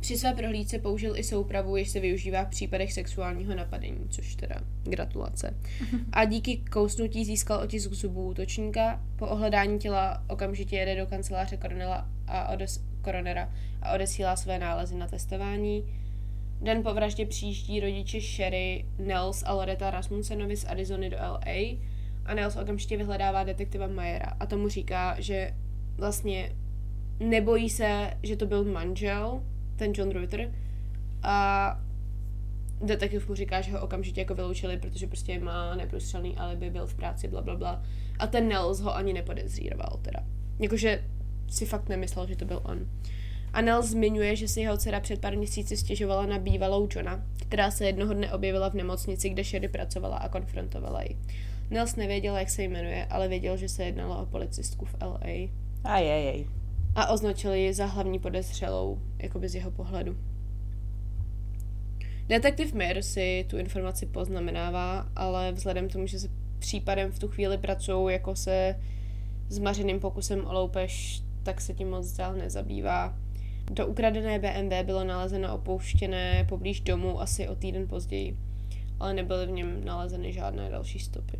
Při 0.00 0.18
své 0.18 0.34
prohlídce 0.34 0.78
použil 0.78 1.16
i 1.16 1.24
soupravu, 1.24 1.76
jež 1.76 1.88
se 1.88 2.00
využívá 2.00 2.44
v 2.44 2.48
případech 2.48 2.92
sexuálního 2.92 3.54
napadení, 3.54 4.06
což 4.08 4.34
teda 4.34 4.56
gratulace. 4.84 5.54
A 6.12 6.24
díky 6.24 6.56
kousnutí 6.56 7.24
získal 7.24 7.60
otisk 7.60 7.92
zubů 7.92 8.28
útočníka. 8.28 9.02
Po 9.16 9.26
ohledání 9.26 9.78
těla 9.78 10.22
okamžitě 10.28 10.76
jede 10.76 10.96
do 10.96 11.06
kanceláře 11.06 11.56
koronela 11.56 12.08
a 12.26 12.48
odes, 12.48 12.84
koronera 13.02 13.52
a 13.82 13.94
odesílá 13.94 14.36
své 14.36 14.58
nálezy 14.58 14.94
na 14.94 15.06
testování. 15.06 15.84
Den 16.60 16.82
po 16.82 16.94
vraždě 16.94 17.26
přijíždí 17.26 17.80
rodiče 17.80 18.20
Sherry, 18.20 18.84
Nels 18.98 19.42
a 19.46 19.52
Loretta 19.52 19.90
Rasmussenovi 19.90 20.56
z 20.56 20.64
Arizony 20.64 21.10
do 21.10 21.16
LA 21.16 21.76
a 22.24 22.34
Nels 22.34 22.56
okamžitě 22.56 22.96
vyhledává 22.96 23.44
detektiva 23.44 23.86
Mayera 23.86 24.36
a 24.40 24.46
tomu 24.46 24.68
říká, 24.68 25.16
že 25.18 25.54
vlastně 25.96 26.52
nebojí 27.20 27.70
se, 27.70 28.10
že 28.22 28.36
to 28.36 28.46
byl 28.46 28.64
manžel, 28.64 29.42
ten 29.76 29.92
John 29.94 30.10
Reuter 30.10 30.52
a 31.22 31.80
detektiv 32.80 33.28
mu 33.28 33.34
říká, 33.34 33.60
že 33.60 33.72
ho 33.72 33.82
okamžitě 33.82 34.20
jako 34.20 34.34
vyloučili, 34.34 34.76
protože 34.76 35.06
prostě 35.06 35.38
má 35.40 35.74
neprůstřelný 35.74 36.36
alibi, 36.36 36.70
byl 36.70 36.86
v 36.86 36.94
práci, 36.94 37.28
bla, 37.28 37.42
bla, 37.42 37.56
bla. 37.56 37.82
A 38.18 38.26
ten 38.26 38.48
Nels 38.48 38.80
ho 38.80 38.96
ani 38.96 39.12
nepodezříroval 39.12 39.98
teda. 40.02 40.20
Jakože 40.58 41.04
si 41.48 41.66
fakt 41.66 41.88
nemyslel, 41.88 42.26
že 42.26 42.36
to 42.36 42.44
byl 42.44 42.60
on. 42.64 42.88
A 43.52 43.60
Nels 43.60 43.86
zmiňuje, 43.86 44.36
že 44.36 44.48
si 44.48 44.60
jeho 44.60 44.76
dcera 44.76 45.00
před 45.00 45.20
pár 45.20 45.36
měsíci 45.36 45.76
stěžovala 45.76 46.26
na 46.26 46.38
bývalou 46.38 46.88
Johna, 46.94 47.22
která 47.48 47.70
se 47.70 47.86
jednoho 47.86 48.14
dne 48.14 48.32
objevila 48.32 48.70
v 48.70 48.74
nemocnici, 48.74 49.28
kde 49.28 49.44
Sherry 49.44 49.68
pracovala 49.68 50.16
a 50.16 50.28
konfrontovala 50.28 51.02
ji. 51.02 51.18
Nels 51.70 51.96
nevěděl, 51.96 52.36
jak 52.36 52.50
se 52.50 52.62
jmenuje, 52.62 53.06
ale 53.10 53.28
věděl, 53.28 53.56
že 53.56 53.68
se 53.68 53.84
jednalo 53.84 54.22
o 54.22 54.26
policistku 54.26 54.84
v 54.84 54.94
LA. 55.02 55.48
A 55.84 55.98
je, 55.98 56.06
jej 56.06 56.46
a 56.96 57.06
označili 57.06 57.60
ji 57.60 57.74
za 57.74 57.86
hlavní 57.86 58.18
podezřelou, 58.18 58.98
jakoby 59.22 59.48
z 59.48 59.54
jeho 59.54 59.70
pohledu. 59.70 60.16
Detektiv 62.28 62.74
Mir 62.74 63.02
si 63.02 63.46
tu 63.48 63.58
informaci 63.58 64.06
poznamenává, 64.06 65.08
ale 65.16 65.52
vzhledem 65.52 65.88
k 65.88 65.92
tomu, 65.92 66.06
že 66.06 66.18
se 66.18 66.28
případem 66.58 67.12
v 67.12 67.18
tu 67.18 67.28
chvíli 67.28 67.58
pracují 67.58 68.12
jako 68.12 68.36
se 68.36 68.80
zmařeným 69.48 70.00
pokusem 70.00 70.46
o 70.46 70.52
loupež, 70.52 71.22
tak 71.42 71.60
se 71.60 71.74
tím 71.74 71.90
moc 71.90 72.12
dál 72.12 72.34
nezabývá. 72.34 73.18
Do 73.70 73.86
ukradené 73.86 74.38
BMW 74.38 74.86
bylo 74.86 75.04
nalezeno 75.04 75.54
opouštěné 75.54 76.46
poblíž 76.48 76.80
domu 76.80 77.20
asi 77.20 77.48
o 77.48 77.56
týden 77.56 77.88
později, 77.88 78.36
ale 79.00 79.14
nebyly 79.14 79.46
v 79.46 79.50
něm 79.50 79.84
nalezeny 79.84 80.32
žádné 80.32 80.70
další 80.70 80.98
stopy. 80.98 81.38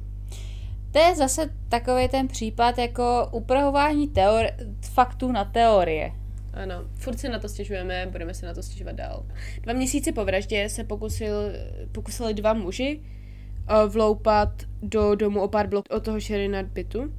To 0.97 1.03
je 1.03 1.15
zase 1.15 1.51
takový 1.69 2.09
ten 2.09 2.29
případ 2.29 2.79
jako 2.79 3.29
uprahování 3.33 4.09
teori- 4.09 4.55
faktů 4.95 5.33
na 5.33 5.45
teorie. 5.45 6.13
Ano, 6.53 6.85
furt 6.95 7.19
se 7.19 7.29
na 7.29 7.39
to 7.39 7.49
stěžujeme, 7.49 8.09
budeme 8.13 8.35
se 8.35 8.47
na 8.47 8.55
to 8.55 8.63
stěžovat 8.63 8.97
dál. 8.97 9.27
Dva 9.61 9.73
měsíce 9.73 10.13
po 10.13 10.25
vraždě 10.25 10.69
se 10.69 10.85
pokusil, 10.85 11.33
pokusili 11.93 12.35
dva 12.35 12.53
muži 12.53 13.01
uh, 13.01 13.93
vloupat 13.93 14.49
do 14.83 15.15
domu 15.15 15.41
o 15.41 15.49
pár 15.49 15.69
bloků 15.69 15.95
od 15.95 16.05
toho 16.05 16.21
Sherry 16.21 16.51
bytu. 16.63 17.15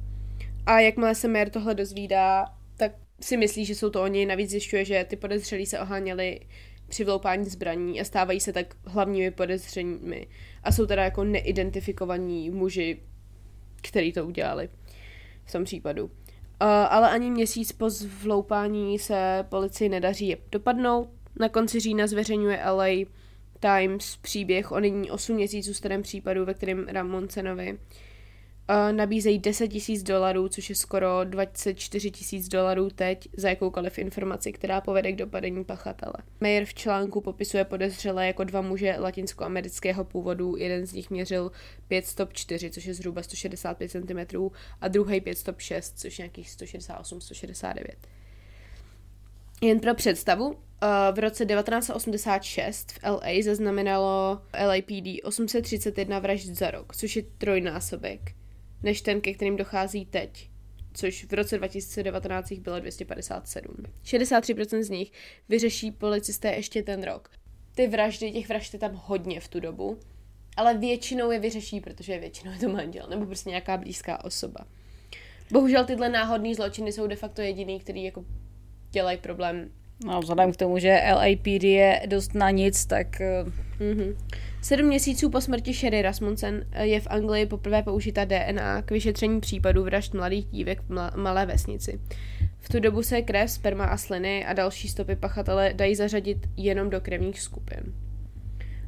A 0.66 0.80
jakmile 0.80 1.14
se 1.14 1.28
Mayer 1.28 1.50
tohle 1.50 1.74
dozvídá, 1.74 2.46
tak 2.76 2.92
si 3.20 3.36
myslí, 3.36 3.64
že 3.64 3.74
jsou 3.74 3.90
to 3.90 4.02
oni. 4.02 4.26
Navíc 4.26 4.50
zjišťuje, 4.50 4.84
že 4.84 5.04
ty 5.08 5.16
podezřelí 5.16 5.66
se 5.66 5.80
oháněli 5.80 6.40
při 6.88 7.04
vloupání 7.04 7.44
zbraní 7.44 8.00
a 8.00 8.04
stávají 8.04 8.40
se 8.40 8.52
tak 8.52 8.74
hlavními 8.84 9.30
podezřeními. 9.30 10.26
A 10.62 10.72
jsou 10.72 10.86
teda 10.86 11.04
jako 11.04 11.24
neidentifikovaní 11.24 12.50
muži 12.50 13.00
který 13.82 14.12
to 14.12 14.26
udělali 14.26 14.68
v 15.44 15.52
tom 15.52 15.64
případu. 15.64 16.04
Uh, 16.04 16.10
ale 16.68 17.10
ani 17.10 17.30
měsíc 17.30 17.72
po 17.72 17.90
zvloupání 17.90 18.98
se 18.98 19.46
policii 19.48 19.88
nedaří 19.88 20.28
je 20.28 20.38
dopadnout. 20.52 21.08
Na 21.40 21.48
konci 21.48 21.80
října 21.80 22.06
zveřejňuje 22.06 22.62
LA 22.70 22.86
Times 23.60 24.16
příběh 24.16 24.72
o 24.72 24.80
nyní 24.80 25.10
8 25.10 25.36
měsíců 25.36 25.74
starém 25.74 26.02
případu, 26.02 26.44
ve 26.44 26.54
kterém 26.54 26.86
Ramoncenovi 26.88 27.78
nabízejí 28.92 29.38
10 29.38 29.68
tisíc 29.68 30.02
dolarů, 30.02 30.48
což 30.48 30.68
je 30.70 30.76
skoro 30.76 31.24
24 31.24 32.10
tisíc 32.10 32.48
dolarů 32.48 32.90
teď 32.90 33.28
za 33.36 33.48
jakoukoliv 33.48 33.98
informaci, 33.98 34.52
která 34.52 34.80
povede 34.80 35.12
k 35.12 35.16
dopadení 35.16 35.64
pachatele. 35.64 36.14
Mayer 36.40 36.64
v 36.64 36.74
článku 36.74 37.20
popisuje 37.20 37.64
podezřelé 37.64 38.26
jako 38.26 38.44
dva 38.44 38.60
muže 38.60 38.96
latinskoamerického 38.98 40.04
původu, 40.04 40.56
jeden 40.56 40.86
z 40.86 40.92
nich 40.92 41.10
měřil 41.10 41.52
5 41.88 42.06
stop 42.06 42.32
4, 42.32 42.70
což 42.70 42.84
je 42.84 42.94
zhruba 42.94 43.22
165 43.22 43.90
cm, 43.90 44.48
a 44.80 44.88
druhý 44.88 45.20
5 45.20 45.38
stop 45.38 45.60
6, 45.60 45.98
což 45.98 46.18
je 46.18 46.22
nějakých 46.22 46.48
168-169. 46.48 47.84
Jen 49.60 49.80
pro 49.80 49.94
představu, 49.94 50.56
v 51.12 51.18
roce 51.18 51.46
1986 51.46 52.92
v 52.92 52.98
LA 53.04 53.42
zaznamenalo 53.42 54.40
LAPD 54.66 55.24
831 55.24 56.18
vražd 56.18 56.46
za 56.46 56.70
rok, 56.70 56.96
což 56.96 57.16
je 57.16 57.22
trojnásobek 57.38 58.20
než 58.82 59.00
ten, 59.00 59.20
ke 59.20 59.34
kterým 59.34 59.56
dochází 59.56 60.06
teď, 60.06 60.50
což 60.92 61.24
v 61.24 61.32
roce 61.32 61.58
2019 61.58 62.52
bylo 62.52 62.80
257. 62.80 63.76
63% 64.04 64.82
z 64.82 64.90
nich 64.90 65.12
vyřeší 65.48 65.90
policisté 65.90 66.52
ještě 66.52 66.82
ten 66.82 67.02
rok. 67.02 67.30
Ty 67.74 67.86
vraždy, 67.86 68.32
těch 68.32 68.48
vražd 68.48 68.72
je 68.72 68.78
tam 68.78 69.02
hodně 69.04 69.40
v 69.40 69.48
tu 69.48 69.60
dobu, 69.60 69.98
ale 70.56 70.78
většinou 70.78 71.30
je 71.30 71.38
vyřeší, 71.38 71.80
protože 71.80 72.18
většinou 72.18 72.52
je 72.52 72.58
to 72.58 72.68
manžel 72.68 73.06
nebo 73.10 73.26
prostě 73.26 73.50
nějaká 73.50 73.76
blízká 73.76 74.24
osoba. 74.24 74.66
Bohužel 75.52 75.84
tyhle 75.84 76.08
náhodné 76.08 76.54
zločiny 76.54 76.92
jsou 76.92 77.06
de 77.06 77.16
facto 77.16 77.42
jediný, 77.42 77.80
který 77.80 78.04
jako 78.04 78.24
dělají 78.90 79.18
problém. 79.18 79.70
No, 80.04 80.20
vzhledem 80.20 80.52
k 80.52 80.56
tomu, 80.56 80.78
že 80.78 81.00
LAPD 81.14 81.64
je 81.64 82.02
dost 82.06 82.34
na 82.34 82.50
nic, 82.50 82.86
tak... 82.86 83.20
Mm-hmm. 83.78 84.16
Sedm 84.62 84.86
měsíců 84.86 85.30
po 85.30 85.40
smrti 85.40 85.74
Sherry 85.74 86.02
Rasmussen 86.02 86.66
je 86.82 87.00
v 87.00 87.06
Anglii 87.10 87.46
poprvé 87.46 87.82
použita 87.82 88.24
DNA 88.24 88.82
k 88.82 88.90
vyšetření 88.90 89.40
případů 89.40 89.84
vražd 89.84 90.14
mladých 90.14 90.46
dívek 90.46 90.82
v 90.82 91.16
malé 91.16 91.46
vesnici. 91.46 92.00
V 92.58 92.68
tu 92.68 92.80
dobu 92.80 93.02
se 93.02 93.22
krev, 93.22 93.50
sperma 93.50 93.84
a 93.84 93.96
sliny 93.96 94.46
a 94.46 94.52
další 94.52 94.88
stopy 94.88 95.16
pachatele 95.16 95.72
dají 95.74 95.94
zařadit 95.94 96.38
jenom 96.56 96.90
do 96.90 97.00
krevních 97.00 97.40
skupin. 97.40 97.80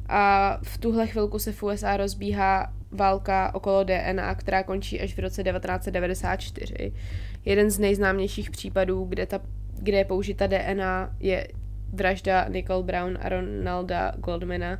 A 0.09 0.57
v 0.63 0.77
tuhle 0.77 1.07
chvilku 1.07 1.39
se 1.39 1.51
v 1.51 1.63
USA 1.63 1.97
rozbíhá 1.97 2.73
válka 2.91 3.55
okolo 3.55 3.83
DNA, 3.83 4.35
která 4.35 4.63
končí 4.63 5.01
až 5.01 5.15
v 5.15 5.19
roce 5.19 5.43
1994. 5.43 6.93
Jeden 7.45 7.69
z 7.69 7.79
nejznámějších 7.79 8.51
případů, 8.51 9.05
kde, 9.05 9.25
ta, 9.25 9.39
kde 9.79 9.97
je 9.97 10.05
použita 10.05 10.47
DNA, 10.47 11.15
je 11.19 11.47
vražda 11.93 12.45
Nicole 12.49 12.83
Brown 12.83 13.17
a 13.21 13.29
Ronalda 13.29 14.11
Goldmana, 14.17 14.79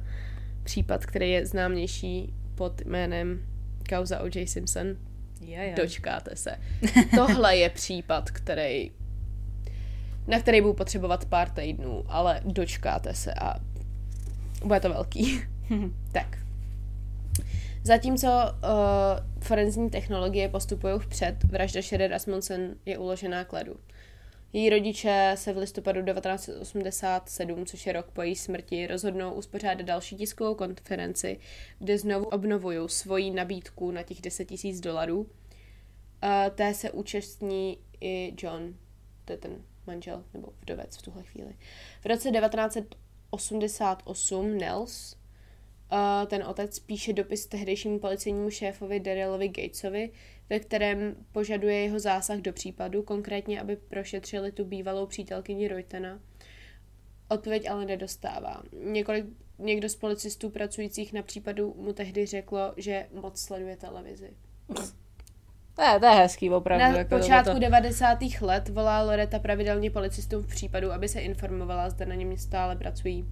případ, 0.63 1.05
který 1.05 1.31
je 1.31 1.45
známější 1.45 2.33
pod 2.55 2.81
jménem 2.85 3.45
kauza 3.89 4.19
O.J. 4.19 4.47
Simpson. 4.47 4.87
Je, 5.41 5.59
je. 5.59 5.75
Dočkáte 5.75 6.35
se. 6.35 6.55
Tohle 7.15 7.57
je 7.57 7.69
případ, 7.69 8.31
který 8.31 8.91
na 10.27 10.39
který 10.39 10.61
budu 10.61 10.73
potřebovat 10.73 11.25
pár 11.25 11.49
týdnů, 11.49 12.03
ale 12.07 12.41
dočkáte 12.45 13.13
se 13.13 13.33
a 13.33 13.55
bude 14.65 14.79
to 14.79 14.89
velký. 14.89 15.41
tak. 16.11 16.37
Zatímco 17.83 18.27
uh, 18.27 18.69
forenzní 19.39 19.89
technologie 19.89 20.49
postupují 20.49 20.99
vpřed, 20.99 21.43
vražda 21.43 21.81
Sherry 21.81 22.07
Rasmussen 22.07 22.75
je 22.85 22.97
uložená 22.97 23.43
k 23.43 23.53
ledu. 23.53 23.75
Její 24.53 24.69
rodiče 24.69 25.31
se 25.35 25.53
v 25.53 25.57
listopadu 25.57 26.05
1987, 26.05 27.65
což 27.65 27.85
je 27.85 27.93
rok 27.93 28.11
po 28.11 28.21
její 28.21 28.35
smrti, 28.35 28.87
rozhodnou 28.87 29.33
uspořádat 29.33 29.85
další 29.85 30.15
tiskovou 30.15 30.55
konferenci, 30.55 31.39
kde 31.79 31.97
znovu 31.97 32.25
obnovují 32.25 32.89
svoji 32.89 33.31
nabídku 33.31 33.91
na 33.91 34.03
těch 34.03 34.21
10 34.21 34.63
000 34.63 34.77
dolarů. 34.81 35.29
Té 36.55 36.73
se 36.73 36.91
účastní 36.91 37.77
i 38.01 38.33
John, 38.37 38.75
to 39.25 39.33
je 39.33 39.37
ten 39.37 39.63
manžel 39.87 40.23
nebo 40.33 40.53
vdovec 40.61 40.97
v 40.97 41.01
tuhle 41.01 41.23
chvíli. 41.23 41.55
V 42.01 42.05
roce 42.05 42.31
1988 42.31 44.57
Nels, 44.57 45.15
ten 46.27 46.43
otec, 46.43 46.79
píše 46.79 47.13
dopis 47.13 47.45
tehdejšímu 47.45 47.99
policejnímu 47.99 48.49
šéfovi 48.49 48.99
Darylovi 48.99 49.49
Gatesovi, 49.49 50.11
ve 50.51 50.59
kterém 50.59 51.15
požaduje 51.31 51.75
jeho 51.75 51.99
zásah 51.99 52.37
do 52.37 52.53
případu, 52.53 53.03
konkrétně, 53.03 53.61
aby 53.61 53.75
prošetřili 53.75 54.51
tu 54.51 54.65
bývalou 54.65 55.05
přítelkyni 55.05 55.67
Reutena. 55.67 56.19
Odpověď 57.29 57.69
ale 57.69 57.85
nedostává. 57.85 58.63
Několik, 58.83 59.25
někdo 59.59 59.89
z 59.89 59.95
policistů 59.95 60.49
pracujících 60.49 61.13
na 61.13 61.21
případu 61.21 61.75
mu 61.77 61.93
tehdy 61.93 62.25
řeklo, 62.25 62.73
že 62.77 63.07
moc 63.21 63.41
sleduje 63.41 63.77
televizi. 63.77 64.33
To 65.75 65.81
je, 65.81 65.99
to 65.99 66.05
je 66.05 66.11
hezký 66.11 66.49
opravdu. 66.49 66.83
Na 66.83 66.97
jako 66.97 67.17
počátku 67.17 67.53
to... 67.53 67.59
90. 67.59 68.19
let 68.41 68.69
volá 68.69 69.01
Loreta 69.01 69.39
pravidelně 69.39 69.91
policistům 69.91 70.43
v 70.43 70.47
případu, 70.47 70.91
aby 70.91 71.09
se 71.09 71.19
informovala, 71.19 71.89
zda 71.89 72.05
na 72.05 72.15
něm 72.15 72.37
stále 72.37 72.75
pracují. 72.75 73.25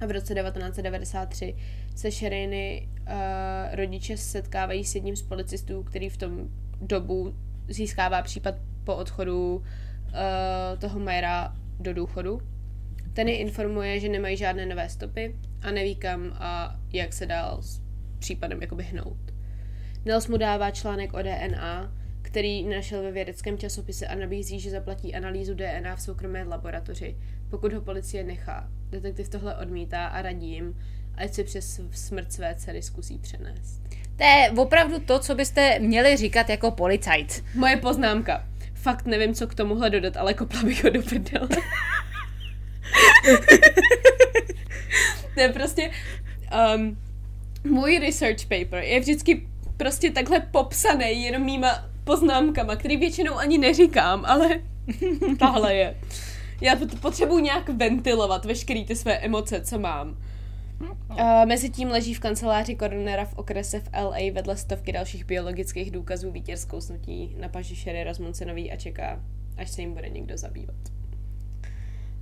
A 0.00 0.06
v 0.06 0.10
roce 0.10 0.34
1993 0.34 1.54
se 1.94 2.10
Sheriny 2.10 2.88
uh, 3.00 3.14
rodiče 3.72 4.16
setkávají 4.16 4.84
s 4.84 4.94
jedním 4.94 5.16
z 5.16 5.22
policistů, 5.22 5.82
který 5.82 6.08
v 6.08 6.16
tom 6.16 6.48
dobu 6.80 7.34
získává 7.68 8.22
případ 8.22 8.54
po 8.84 8.96
odchodu 8.96 9.56
uh, 9.56 9.62
toho 10.78 11.00
Majera 11.00 11.56
do 11.80 11.94
důchodu. 11.94 12.40
Ten 13.12 13.28
je 13.28 13.36
informuje, 13.36 14.00
že 14.00 14.08
nemají 14.08 14.36
žádné 14.36 14.66
nové 14.66 14.88
stopy 14.88 15.36
a 15.62 15.70
neví 15.70 15.96
kam 15.96 16.32
a 16.38 16.80
jak 16.92 17.12
se 17.12 17.26
dál 17.26 17.62
s 17.62 17.80
případem 18.18 18.60
jakoby 18.62 18.82
hnout. 18.82 19.18
Nels 20.04 20.28
mu 20.28 20.36
dává 20.36 20.70
článek 20.70 21.14
o 21.14 21.22
DNA, 21.22 21.92
který 22.22 22.64
našel 22.64 23.02
ve 23.02 23.12
vědeckém 23.12 23.58
časopise 23.58 24.06
a 24.06 24.14
nabízí, 24.14 24.60
že 24.60 24.70
zaplatí 24.70 25.14
analýzu 25.14 25.54
DNA 25.54 25.96
v 25.96 26.00
soukromé 26.00 26.44
laboratoři, 26.44 27.16
pokud 27.50 27.72
ho 27.72 27.80
policie 27.80 28.24
nechá. 28.24 28.70
Detektiv 28.94 29.28
tohle 29.28 29.56
odmítá 29.56 30.06
a 30.06 30.22
radí 30.22 30.50
jim, 30.50 30.76
ať 31.14 31.34
se 31.34 31.44
přes 31.44 31.80
smrt 31.92 32.32
své 32.32 32.54
dcery 32.54 32.82
zkusí 32.82 33.18
přenést. 33.18 33.82
To 34.16 34.24
je 34.24 34.50
opravdu 34.56 35.00
to, 35.00 35.18
co 35.18 35.34
byste 35.34 35.78
měli 35.78 36.16
říkat 36.16 36.48
jako 36.48 36.70
policajt. 36.70 37.44
Moje 37.54 37.76
poznámka. 37.76 38.46
Fakt 38.74 39.06
nevím, 39.06 39.34
co 39.34 39.46
k 39.46 39.54
tomuhle 39.54 39.90
dodat, 39.90 40.16
ale 40.16 40.34
kopla 40.34 40.62
bych 40.62 40.84
ho 40.84 40.90
do 40.90 41.02
prdele. 41.02 41.48
ne, 45.36 45.48
prostě 45.48 45.90
um, 46.76 46.98
můj 47.64 47.98
research 47.98 48.42
paper 48.42 48.82
je 48.82 49.00
vždycky 49.00 49.46
prostě 49.76 50.10
takhle 50.10 50.40
popsaný 50.40 51.24
jenom 51.24 51.42
mýma 51.42 51.88
poznámkama, 52.04 52.76
který 52.76 52.96
většinou 52.96 53.34
ani 53.34 53.58
neříkám, 53.58 54.24
ale 54.26 54.48
tahle 55.38 55.74
je. 55.74 55.96
Já 56.60 56.76
potřebuji 57.00 57.38
nějak 57.38 57.68
ventilovat 57.68 58.44
veškeré 58.44 58.84
ty 58.84 58.96
své 58.96 59.18
emoce, 59.18 59.60
co 59.60 59.78
mám. 59.78 60.16
Uh, 60.80 61.46
mezi 61.46 61.70
tím 61.70 61.88
leží 61.88 62.14
v 62.14 62.20
kanceláři 62.20 62.74
koronera 62.74 63.24
v 63.24 63.34
okrese 63.34 63.80
v 63.80 63.88
LA 64.02 64.32
vedle 64.32 64.56
stovky 64.56 64.92
dalších 64.92 65.24
biologických 65.24 65.90
důkazů 65.90 66.30
vítězskou 66.30 66.80
snutí 66.80 67.36
na 67.40 67.48
paži 67.48 67.76
Sherry 67.76 68.04
Rasmussenový 68.04 68.72
a 68.72 68.76
čeká, 68.76 69.20
až 69.56 69.70
se 69.70 69.80
jim 69.80 69.94
bude 69.94 70.08
někdo 70.08 70.38
zabývat. 70.38 70.76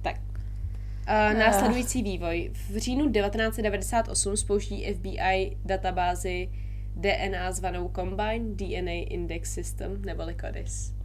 Tak. 0.03 0.17
Uh, 0.17 1.39
následující 1.39 2.03
vývoj. 2.03 2.51
V 2.71 2.77
říjnu 2.77 3.13
1998 3.13 4.37
spouští 4.37 4.95
FBI 4.95 5.57
databázi 5.65 6.49
DNA 6.97 7.53
zvanou 7.53 7.91
Combine 7.97 8.55
DNA 8.55 8.93
Index 8.93 9.55
System, 9.55 10.03
neboli 10.03 10.37
CODIS. 10.41 11.02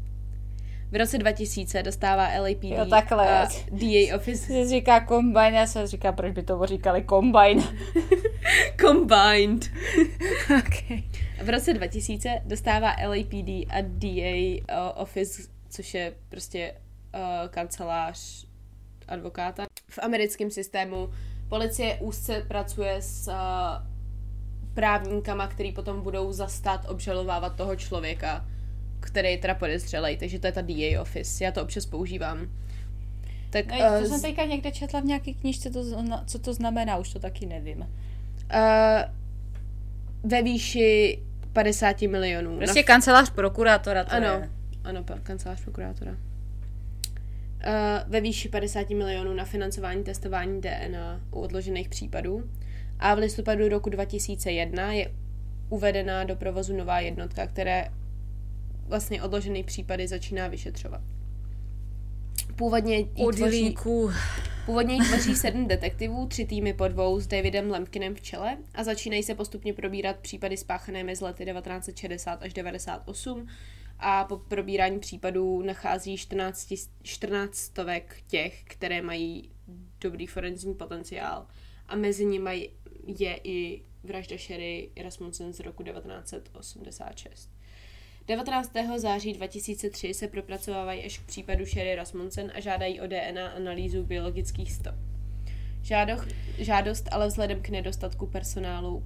V 0.92 0.96
roce 0.96 1.18
2000 1.18 1.84
dostává 1.84 2.28
LAPD 2.40 2.64
jo, 2.64 2.86
takhle. 2.90 3.40
a 3.40 3.48
DA 3.72 4.16
Office... 4.16 4.46
Se 4.48 4.70
říká 4.70 5.06
Combine, 5.08 5.52
já 5.52 5.68
se 5.68 5.88
říká, 5.88 6.12
proč 6.12 6.34
by 6.34 6.44
to 6.44 6.66
říkali 6.66 7.06
Combine. 7.10 7.64
Combined. 8.82 9.66
okay. 10.60 11.04
V 11.44 11.50
roce 11.50 11.74
2000 11.74 12.42
dostává 12.46 12.96
LAPD 13.08 13.50
a 13.70 13.82
DA 13.82 14.94
Office, 14.96 15.42
což 15.70 15.94
je 15.94 16.14
prostě 16.30 16.74
uh, 17.16 17.50
kancelář 17.50 18.48
advokáta. 19.08 19.66
V 19.90 20.00
americkém 20.02 20.52
systému 20.52 21.10
policie 21.50 21.98
úzce 22.02 22.46
pracuje 22.48 23.02
s 23.02 23.28
uh, 23.28 23.34
právníkama, 24.74 25.48
který 25.48 25.72
potom 25.72 26.02
budou 26.02 26.32
zastat 26.32 26.90
obžalovávat 26.90 27.56
toho 27.56 27.76
člověka, 27.76 28.46
který 29.08 29.32
je 29.32 29.38
teda 29.38 29.56
podezřelej, 29.56 30.18
takže 30.18 30.40
to 30.40 30.48
je 30.48 30.52
ta 30.52 30.62
DA 30.62 31.02
office, 31.02 31.44
já 31.44 31.52
to 31.52 31.64
občas 31.64 31.86
používám. 31.86 32.48
Tak, 33.50 33.66
no, 33.66 33.78
to 33.78 34.00
uh, 34.00 34.06
jsem 34.06 34.22
teďka 34.22 34.46
někde 34.46 34.72
četla 34.72 35.00
v 35.00 35.06
nějaké 35.06 35.34
knižce, 35.34 35.70
to, 35.70 35.84
co 36.26 36.40
to 36.40 36.54
znamená, 36.54 36.98
už 36.98 37.14
to 37.14 37.20
taky 37.20 37.46
nevím. 37.46 37.80
Uh, 37.80 37.88
ve 40.24 40.42
výši 40.42 41.20
50 41.54 42.02
milionů. 42.02 42.58
Prostě 42.58 42.80
na... 42.80 42.84
kancelář 42.84 43.30
prokurátora 43.30 44.04
to 44.04 44.12
Ano, 44.12 44.28
je. 44.28 44.50
ano, 44.84 45.06
kancelář 45.24 45.64
prokurátora. 45.64 46.12
Uh, 46.12 46.18
ve 48.08 48.22
výši 48.22 48.50
50 48.50 48.90
milionů 48.90 49.34
na 49.34 49.46
financování 49.46 50.04
testování 50.04 50.62
DNA 50.62 51.22
u 51.32 51.40
odložených 51.40 51.90
případů 51.90 52.50
a 53.00 53.16
v 53.16 53.18
listopadu 53.18 53.70
roku 53.70 53.90
2001 53.90 54.92
je 54.92 55.12
uvedená 55.70 56.24
do 56.24 56.36
provozu 56.36 56.78
nová 56.78 57.00
jednotka, 57.00 57.48
které 57.48 57.88
vlastně 58.88 59.24
odložený 59.24 59.64
případy 59.64 60.08
začíná 60.08 60.48
vyšetřovat. 60.48 61.02
Původně 62.56 62.98
jí 62.98 63.06
tvoří, 63.36 63.76
původně 64.66 64.96
jí 64.96 65.02
tvoří 65.02 65.36
sedm 65.36 65.68
detektivů, 65.68 66.28
tři 66.28 66.46
týmy 66.46 66.74
po 66.74 66.88
dvou 66.88 67.20
s 67.20 67.28
Davidem 67.28 67.72
Lempkinem 67.72 68.16
v 68.16 68.22
čele 68.22 68.58
a 68.74 68.84
začínají 68.84 69.24
se 69.24 69.36
postupně 69.36 69.74
probírat 69.74 70.18
případy 70.18 70.58
spáchané 70.58 71.04
mezi 71.04 71.24
lety 71.24 71.46
1960 71.46 72.44
až 72.44 72.54
98 72.54 73.48
a 74.00 74.24
po 74.24 74.38
probírání 74.38 75.00
případů 75.00 75.62
nachází 75.62 76.18
14, 76.18 76.74
14 77.04 77.56
stovek 77.56 78.24
těch, 78.28 78.64
které 78.64 79.02
mají 79.02 79.50
dobrý 80.02 80.28
forenzní 80.28 80.74
potenciál 80.76 81.48
a 81.88 81.96
mezi 81.96 82.26
nimi 82.26 82.70
je 83.08 83.40
i 83.44 83.84
vražda 84.04 84.38
Sherry 84.38 84.90
Rasmussen 85.04 85.54
z 85.54 85.60
roku 85.60 85.84
1986. 85.84 87.57
19. 88.28 88.72
září 88.98 89.34
2003 89.34 90.14
se 90.14 90.28
propracovávají 90.28 91.06
až 91.06 91.18
k 91.18 91.26
případu 91.26 91.66
Sherry 91.66 91.96
Rasmussen 91.96 92.52
a 92.56 92.60
žádají 92.60 93.02
o 93.02 93.08
DNA 93.08 93.48
analýzu 93.48 94.04
biologických 94.04 94.74
stop. 94.74 94.96
Žádoch, 95.82 96.28
žádost 96.58 97.10
ale 97.12 97.28
vzhledem 97.28 97.62
k 97.62 97.70
nedostatku 97.70 98.28
personálu 98.28 99.04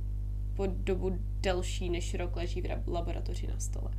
po 0.56 0.66
dobu 0.68 1.20
delší 1.40 1.90
než 1.90 2.14
rok 2.14 2.36
leží 2.36 2.62
v 2.62 2.88
laboratoři 2.88 3.48
na 3.48 3.60
stole. 3.60 3.92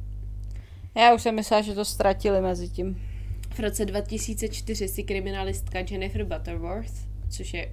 Já 0.95 1.15
už 1.15 1.23
jsem 1.23 1.35
myslela, 1.35 1.63
že 1.63 1.75
to 1.75 1.85
ztratili 1.85 2.41
mezi 2.41 2.69
tím. 2.69 3.03
V 3.51 3.59
roce 3.59 3.85
2004 3.85 4.89
si 4.89 5.03
kriminalistka 5.03 5.79
Jennifer 5.91 6.25
Butterworth, 6.25 7.09
což 7.31 7.55
je 7.55 7.73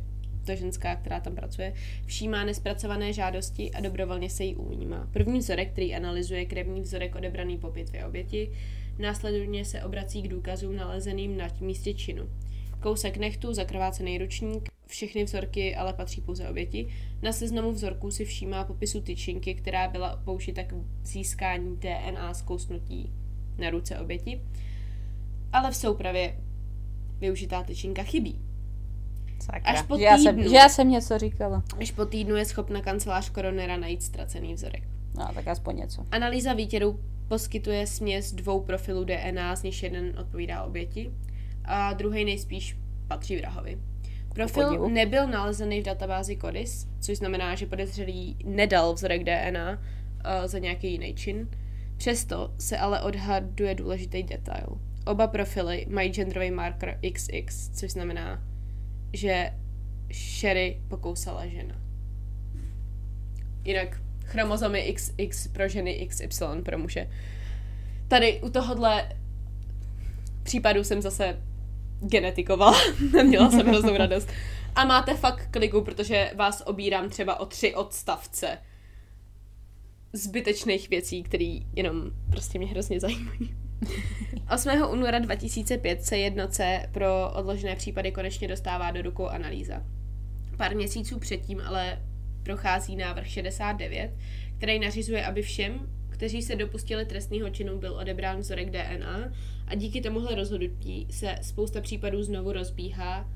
ta 0.50 0.56
ženská, 0.56 0.96
která 0.96 1.20
tam 1.20 1.36
pracuje, 1.36 1.74
všímá 2.06 2.44
nespracované 2.44 3.14
žádosti 3.14 3.72
a 3.72 3.82
dobrovolně 3.82 4.30
se 4.30 4.44
jí 4.44 4.56
ujímá. 4.56 5.08
První 5.14 5.40
vzorek, 5.40 5.72
který 5.72 5.96
analyzuje 5.96 6.46
krevní 6.46 6.82
vzorek 6.82 7.16
odebraný 7.16 7.58
po 7.58 7.68
pitvě 7.72 8.06
oběti, 8.06 8.52
následně 9.00 9.66
se 9.66 9.84
obrací 9.84 10.22
k 10.22 10.28
důkazům 10.28 10.76
nalezeným 10.76 11.38
na 11.38 11.48
místě 11.62 11.94
činu. 11.94 12.30
Kousek 12.80 13.18
nechtu, 13.18 13.54
zakrvácený 13.54 14.18
ručník, 14.18 14.70
všechny 14.88 15.24
vzorky 15.24 15.76
ale 15.76 15.94
patří 15.94 16.22
pouze 16.22 16.50
oběti. 16.50 16.88
Na 17.22 17.32
seznamu 17.32 17.72
vzorků 17.72 18.12
si 18.12 18.26
všímá 18.26 18.64
popisu 18.64 19.02
tyčinky, 19.02 19.54
která 19.54 19.88
byla 19.88 20.16
použita 20.26 20.64
k 20.64 20.74
získání 21.04 21.78
DNA 21.78 22.34
zkousnutí 22.34 23.14
na 23.58 23.70
ruce 23.70 24.00
oběti. 24.00 24.42
Ale 25.54 25.72
v 25.72 25.76
soupravě 25.76 26.38
využitá 27.20 27.64
tyčinka 27.64 28.04
chybí. 28.04 28.49
Sakra. 29.44 29.72
Až 29.72 29.82
po 29.82 29.98
že, 29.98 30.04
já 30.04 30.18
jsem, 30.18 30.36
týdnu. 30.36 30.50
že 30.52 30.56
já 30.56 30.70
jsem 30.70 30.90
něco 30.90 31.18
říkala. 31.18 31.64
Až 31.80 31.92
po 31.92 32.06
týdnu 32.06 32.36
je 32.36 32.46
schopna 32.46 32.82
kancelář 32.82 33.30
koronera 33.30 33.78
najít 33.78 34.04
ztracený 34.04 34.54
vzorek. 34.54 34.84
No, 35.18 35.30
tak 35.34 35.48
aspoň 35.48 35.78
něco. 35.78 36.06
Analýza 36.12 36.54
výtěru 36.54 37.00
poskytuje 37.28 37.88
směs 37.88 38.32
dvou 38.32 38.60
profilů 38.60 39.04
DNA, 39.04 39.56
z 39.56 39.64
nichž 39.64 39.84
jeden 39.84 40.14
odpovídá 40.20 40.64
oběti 40.64 41.12
a 41.66 41.94
druhý 41.94 42.26
nejspíš 42.26 42.78
patří 43.08 43.38
vrahovi. 43.38 43.78
Profil 44.34 44.90
nebyl 44.90 45.28
nalezený 45.28 45.82
v 45.82 45.84
databázi 45.84 46.38
CODIS, 46.38 46.88
což 47.00 47.18
znamená, 47.18 47.56
že 47.56 47.66
podezřelý 47.66 48.38
nedal 48.46 48.94
vzorek 48.94 49.24
DNA 49.24 49.72
uh, 49.72 50.48
za 50.48 50.60
nějaký 50.60 50.92
jiný 50.92 51.14
čin. 51.14 51.50
Přesto 51.98 52.54
se 52.58 52.78
ale 52.78 53.02
odhaduje 53.02 53.76
důležitý 53.76 54.24
detail. 54.24 54.68
Oba 55.06 55.28
profily 55.28 55.86
mají 55.90 56.10
genderový 56.10 56.52
marker 56.52 57.00
XX, 57.14 57.70
což 57.74 57.92
znamená, 57.92 58.44
že 59.14 59.52
Sherry 60.14 60.82
pokousala 60.88 61.48
žena. 61.48 61.76
Jinak 63.64 64.02
chromozomy 64.26 64.94
XX 64.94 65.48
pro 65.48 65.68
ženy, 65.68 66.08
XY 66.08 66.46
pro 66.66 66.78
muže. 66.78 67.10
Tady 68.08 68.42
u 68.42 68.50
tohohle 68.50 69.10
případu 70.44 70.84
jsem 70.84 71.02
zase 71.02 71.42
genetikovala. 72.00 72.78
Měla 73.24 73.52
jsem 73.52 73.68
hroznou 73.68 73.98
radost. 73.98 74.30
A 74.76 74.86
máte 74.86 75.18
fakt 75.18 75.48
kliku, 75.52 75.82
protože 75.82 76.32
vás 76.36 76.64
obírám 76.66 77.10
třeba 77.10 77.40
o 77.40 77.46
tři 77.46 77.76
odstavce 77.76 78.58
zbytečných 80.14 80.90
věcí, 80.90 81.24
které 81.24 81.58
jenom 81.76 82.12
prostě 82.32 82.60
mě 82.60 82.68
hrozně 82.68 83.00
zajímají. 83.00 83.56
8. 84.54 84.70
února 84.92 85.20
2005 85.20 86.04
se 86.04 86.18
jednoce 86.18 86.90
pro 86.92 87.32
odložené 87.34 87.76
případy 87.76 88.12
konečně 88.12 88.48
dostává 88.48 88.92
do 88.92 89.02
rukou 89.02 89.28
analýza. 89.28 89.84
Pár 90.58 90.76
měsíců 90.76 91.20
předtím 91.20 91.62
ale 91.66 92.02
prochází 92.44 92.96
návrh 92.96 93.28
69, 93.28 94.12
který 94.58 94.80
nařizuje, 94.80 95.26
aby 95.26 95.42
všem, 95.42 95.90
kteří 96.10 96.42
se 96.42 96.56
dopustili 96.56 97.06
trestného 97.06 97.50
činu, 97.50 97.78
byl 97.78 97.96
odebrán 97.96 98.40
vzorek 98.40 98.70
DNA 98.70 99.32
a 99.68 99.76
díky 99.76 100.02
tomuhle 100.02 100.36
rozhodnutí 100.36 101.08
se 101.10 101.36
spousta 101.42 101.82
případů 101.82 102.24
znovu 102.24 102.52
rozbíhá 102.52 103.30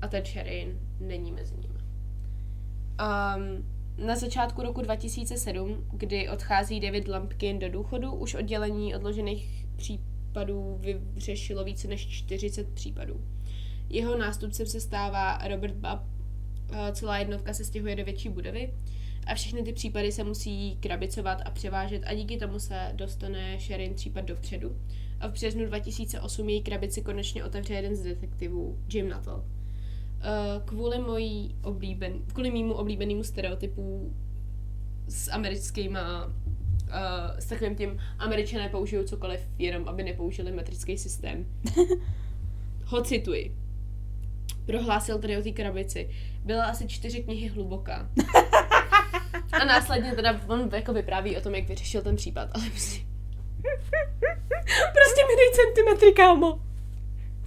a 0.00 0.08
ten 0.08 0.24
Sherin 0.24 0.80
není 1.00 1.32
mezi 1.32 1.54
nimi. 1.56 1.78
Um, 1.78 3.64
na 4.06 4.16
začátku 4.16 4.62
roku 4.62 4.80
2007, 4.80 5.84
kdy 5.92 6.28
odchází 6.28 6.80
David 6.80 7.08
Lampkin 7.08 7.58
do 7.58 7.68
důchodu, 7.68 8.12
už 8.12 8.34
oddělení 8.34 8.94
odložených 8.94 9.57
případů 9.78 10.80
vyřešilo 11.14 11.64
více 11.64 11.88
než 11.88 12.08
40 12.08 12.68
případů. 12.74 13.20
Jeho 13.88 14.18
nástupcem 14.18 14.66
se 14.66 14.80
stává 14.80 15.38
Robert 15.48 15.74
Bubb, 15.74 16.02
a 16.72 16.92
celá 16.92 17.18
jednotka 17.18 17.54
se 17.54 17.64
stěhuje 17.64 17.96
do 17.96 18.04
větší 18.04 18.28
budovy 18.28 18.72
a 19.26 19.34
všechny 19.34 19.62
ty 19.62 19.72
případy 19.72 20.12
se 20.12 20.24
musí 20.24 20.76
krabicovat 20.76 21.42
a 21.44 21.50
převážet 21.50 22.02
a 22.06 22.14
díky 22.14 22.36
tomu 22.36 22.58
se 22.58 22.92
dostane 22.94 23.60
Sherin 23.60 23.94
případ 23.94 24.24
dopředu. 24.24 24.76
A 25.20 25.28
v 25.28 25.32
březnu 25.32 25.66
2008 25.66 26.48
její 26.48 26.62
krabici 26.62 27.02
konečně 27.02 27.44
otevře 27.44 27.74
jeden 27.74 27.96
z 27.96 28.02
detektivů, 28.02 28.78
Jim 28.92 29.08
Nuttall. 29.08 29.44
Eh, 30.20 30.60
Kvůli 30.64 30.98
mojí 30.98 31.56
oblíben, 31.62 32.12
kvůli 32.26 32.50
mýmu 32.50 32.74
oblíbenému 32.74 33.24
stereotypu 33.24 34.14
s 35.08 35.30
americkýma 35.30 36.32
uh, 36.88 37.38
s 37.38 37.46
takovým 37.46 37.76
tím 37.76 38.00
američané 38.18 38.68
použijou 38.68 39.04
cokoliv, 39.04 39.40
jenom 39.58 39.88
aby 39.88 40.02
nepoužili 40.02 40.52
metrický 40.52 40.98
systém. 40.98 41.46
Ho 42.84 43.02
cituji. 43.02 43.54
Prohlásil 44.66 45.18
tady 45.18 45.36
o 45.36 45.42
té 45.42 45.50
krabici. 45.50 46.10
Byla 46.44 46.64
asi 46.64 46.88
čtyři 46.88 47.22
knihy 47.22 47.48
hluboká. 47.48 48.10
A 49.52 49.64
následně 49.64 50.12
teda 50.12 50.40
on 50.48 50.70
jako 50.74 50.92
vypráví 50.92 51.36
o 51.36 51.40
tom, 51.40 51.54
jak 51.54 51.68
vyřešil 51.68 52.02
ten 52.02 52.16
případ, 52.16 52.48
ale 52.52 52.70
prostě... 52.70 53.00
prostě 54.68 55.22
mi 55.28 55.36
dej 55.36 55.50
centimetry, 55.52 56.12
kámo. 56.12 56.67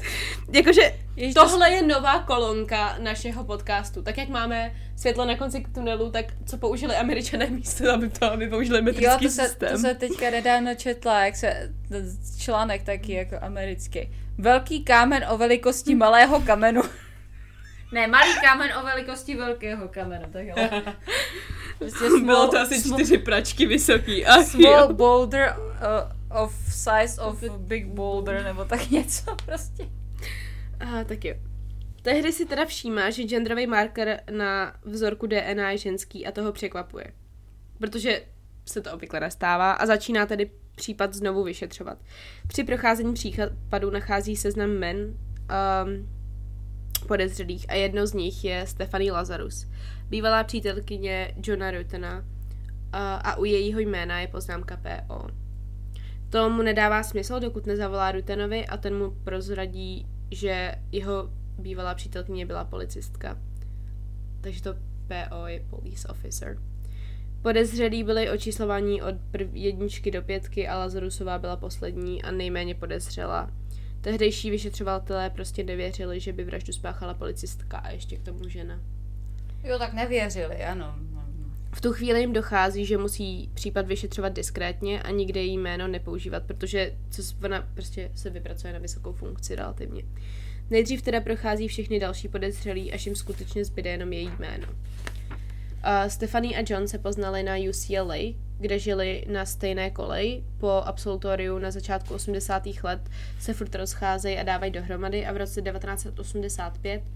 Jakože 0.52 0.82
Ježiš, 1.16 1.34
to 1.34 1.42
tohle 1.42 1.72
je 1.72 1.82
nová 1.84 2.20
kolonka 2.20 2.96
našeho 3.00 3.44
podcastu. 3.44 4.02
Tak 4.02 4.18
jak 4.18 4.30
máme 4.30 4.76
světlo 4.96 5.26
na 5.26 5.36
konci 5.36 5.64
tunelu, 5.74 6.12
tak 6.12 6.26
co 6.46 6.58
použili 6.58 6.96
američané 6.96 7.50
místo, 7.50 7.92
aby 7.92 8.10
to, 8.10 8.32
aby 8.32 8.50
použili 8.50 8.82
metrický 8.82 9.26
Jo, 9.26 9.30
to 9.30 9.30
se, 9.30 9.48
systém. 9.48 9.72
to 9.72 9.78
se 9.78 9.96
teďka 9.96 10.30
nedávno 10.30 10.76
četla, 10.76 11.26
jak 11.26 11.36
se 11.36 11.74
článek 12.40 12.84
taky 12.84 13.14
jako 13.14 13.36
americký. 13.42 14.10
Velký 14.38 14.84
kámen 14.84 15.26
o 15.30 15.38
velikosti 15.38 15.96
malého 15.96 16.42
kamenu. 16.42 16.82
Ne, 17.94 18.08
malý 18.08 18.30
kámen 18.42 18.72
o 18.82 18.86
velikosti 18.86 19.36
velkého 19.36 19.88
kamenu, 19.88 20.26
takhle. 20.34 20.82
Prostě 21.80 22.08
small, 22.08 22.26
Bylo 22.26 22.48
to 22.48 22.60
asi 22.60 22.82
small, 22.82 23.00
čtyři 23.00 23.18
pračky 23.18 23.66
vysoký. 23.66 24.26
Ach, 24.26 24.46
small 24.46 24.80
jo. 24.80 24.94
boulder 24.94 25.56
uh, 25.58 26.21
of 26.34 26.56
size 26.74 27.22
of 27.22 27.44
big 27.58 27.88
boulder, 27.88 28.44
nebo 28.44 28.66
tak 28.66 28.90
něco 28.90 29.36
prostě. 29.46 29.90
Aha, 30.80 31.04
tak 31.04 31.26
jo. 31.26 31.36
Tehdy 32.02 32.32
si 32.32 32.46
teda 32.46 32.66
všímá, 32.66 33.10
že 33.10 33.24
genderový 33.24 33.68
marker 33.68 34.24
na 34.32 34.74
vzorku 34.84 35.28
DNA 35.28 35.72
je 35.72 35.78
ženský 35.78 36.28
a 36.28 36.32
toho 36.32 36.52
překvapuje. 36.52 37.14
Protože 37.78 38.22
se 38.66 38.82
to 38.82 38.94
obvykle 38.94 39.20
nestává 39.20 39.72
a 39.72 39.86
začíná 39.86 40.26
tedy 40.26 40.52
případ 40.76 41.14
znovu 41.14 41.44
vyšetřovat. 41.44 41.98
Při 42.48 42.64
procházení 42.64 43.14
případu 43.14 43.90
nachází 43.90 44.36
seznam 44.36 44.70
men 44.70 44.98
um, 44.98 46.10
podezřelých 47.08 47.66
a 47.70 47.74
jedno 47.74 48.08
z 48.08 48.14
nich 48.14 48.44
je 48.44 48.68
Stephanie 48.68 49.12
Lazarus, 49.12 49.68
bývalá 50.10 50.44
přítelkyně 50.44 51.34
Johna 51.44 51.72
Ruttena 51.72 52.20
uh, 52.20 52.24
a 53.00 53.36
u 53.36 53.46
jejího 53.46 53.80
jména 53.80 54.20
je 54.20 54.28
poznámka 54.28 54.78
PO. 54.78 55.41
To 56.32 56.50
mu 56.50 56.62
nedává 56.62 57.04
smysl, 57.04 57.40
dokud 57.40 57.66
nezavolá 57.66 58.12
Rutenovi 58.12 58.68
a 58.68 58.78
ten 58.78 58.98
mu 58.98 59.12
prozradí, 59.24 60.08
že 60.32 60.72
jeho 60.92 61.30
bývalá 61.58 61.96
přítelkyně 61.96 62.46
byla 62.46 62.64
policistka. 62.64 63.38
Takže 64.42 64.64
to 64.64 64.74
PO 65.08 65.48
je 65.48 65.60
police 65.70 66.08
officer. 66.08 66.58
Podezřelí 67.42 68.04
byli 68.04 68.30
očíslovaní 68.30 69.02
od 69.02 69.16
prv, 69.32 69.50
jedničky 69.54 70.12
do 70.12 70.22
pětky 70.22 70.68
a 70.68 70.78
Lazarusová 70.78 71.40
byla 71.40 71.56
poslední 71.56 72.24
a 72.24 72.32
nejméně 72.32 72.76
podezřela. 72.76 73.52
Tehdejší 74.02 74.50
vyšetřovatelé 74.50 75.30
prostě 75.30 75.64
nevěřili, 75.64 76.20
že 76.20 76.34
by 76.34 76.44
vraždu 76.44 76.74
spáchala 76.74 77.14
policistka 77.14 77.78
a 77.78 77.90
ještě 77.90 78.18
k 78.18 78.24
tomu 78.24 78.50
žena. 78.50 78.80
Jo, 79.64 79.80
tak 79.80 79.94
nevěřili, 79.94 80.64
ano. 80.64 80.96
V 81.74 81.82
tu 81.82 81.94
chvíli 81.94 82.20
jim 82.20 82.34
dochází, 82.34 82.86
že 82.86 82.98
musí 82.98 83.50
případ 83.54 83.88
vyšetřovat 83.88 84.34
diskrétně 84.34 85.02
a 85.02 85.12
nikde 85.12 85.40
její 85.40 85.58
jméno 85.58 85.88
nepoužívat, 85.88 86.44
protože 86.44 86.94
co 87.10 87.22
ona 87.44 87.68
prostě 87.74 88.12
se 88.16 88.30
vypracuje 88.30 88.74
na 88.74 88.80
vysokou 88.80 89.14
funkci 89.14 89.56
relativně. 89.56 90.04
Nejdřív 90.70 91.02
teda 91.02 91.22
prochází 91.22 91.68
všechny 91.68 92.00
další 92.00 92.28
podezřelí, 92.28 92.94
až 92.94 93.06
jim 93.06 93.16
skutečně 93.16 93.66
zbyde 93.66 93.90
jenom 93.90 94.14
její 94.14 94.32
jméno. 94.40 94.68
Uh, 94.68 96.08
Stephanie 96.08 96.58
a 96.58 96.64
John 96.70 96.88
se 96.88 96.98
poznali 96.98 97.44
na 97.44 97.56
UCLA, 97.70 98.34
kde 98.60 98.80
žili 98.80 99.26
na 99.32 99.46
stejné 99.46 99.90
koleji. 99.90 100.44
Po 100.58 100.70
absolutoriu 100.70 101.60
na 101.60 101.72
začátku 101.72 102.14
80. 102.14 102.64
let 102.84 103.10
se 103.40 103.54
furt 103.54 103.76
rozcházejí 103.76 104.38
a 104.38 104.44
dávají 104.44 104.72
dohromady 104.72 105.26
a 105.26 105.34
v 105.34 105.38
roce 105.38 105.62
1985 105.62 107.04
uh, 107.04 107.10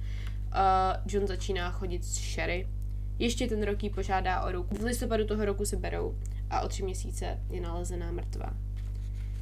John 1.08 1.28
začíná 1.28 1.72
chodit 1.72 2.04
s 2.04 2.34
Sherry. 2.34 2.68
Ještě 3.20 3.48
ten 3.48 3.64
rok 3.64 3.84
jí 3.84 3.90
požádá 3.90 4.44
o 4.44 4.52
ruku. 4.52 4.76
V 4.76 4.84
listopadu 4.84 5.26
toho 5.26 5.46
roku 5.46 5.66
se 5.66 5.76
berou 5.76 6.16
a 6.50 6.62
o 6.62 6.68
tři 6.68 6.84
měsíce 6.84 7.40
je 7.50 7.62
nalezená 7.62 8.12
mrtvá. 8.12 8.54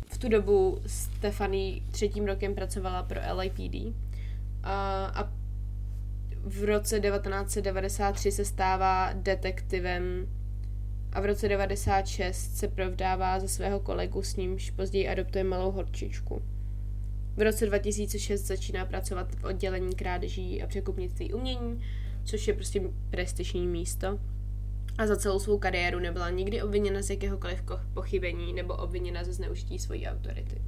V 0.06 0.18
tu 0.18 0.30
dobu 0.30 0.82
Stephanie 0.86 1.82
třetím 1.92 2.26
rokem 2.26 2.56
pracovala 2.56 3.04
pro 3.04 3.20
LAPD 3.34 3.76
a, 4.64 5.06
a 5.06 5.32
v 6.44 6.64
roce 6.64 7.00
1993 7.00 8.32
se 8.32 8.46
stává 8.46 9.14
detektivem 9.14 10.28
a 11.14 11.22
v 11.22 11.26
roce 11.26 11.48
96 11.48 12.58
se 12.58 12.68
provdává 12.68 13.40
za 13.40 13.48
svého 13.48 13.80
kolegu, 13.80 14.24
s 14.24 14.36
nímž 14.36 14.72
později 14.72 15.08
adoptuje 15.08 15.44
malou 15.44 15.72
horčičku. 15.72 16.42
V 17.36 17.42
roce 17.42 17.66
2006 17.66 18.42
začíná 18.42 18.86
pracovat 18.86 19.36
v 19.36 19.44
oddělení 19.44 19.96
krádeží 19.96 20.64
a 20.64 20.68
překupnictví 20.68 21.34
umění 21.34 21.82
což 22.26 22.48
je 22.48 22.54
prostě 22.54 22.82
prestižní 23.10 23.68
místo. 23.68 24.20
A 24.98 25.08
za 25.08 25.16
celou 25.16 25.40
svou 25.40 25.58
kariéru 25.58 26.00
nebyla 26.00 26.30
nikdy 26.30 26.62
obviněna 26.62 27.02
z 27.02 27.10
jakéhokoliv 27.10 27.64
pochybení 27.94 28.54
nebo 28.54 28.76
obviněna 28.76 29.24
ze 29.24 29.34
zneužití 29.34 29.80
svojí 29.80 30.08
autority. 30.08 30.62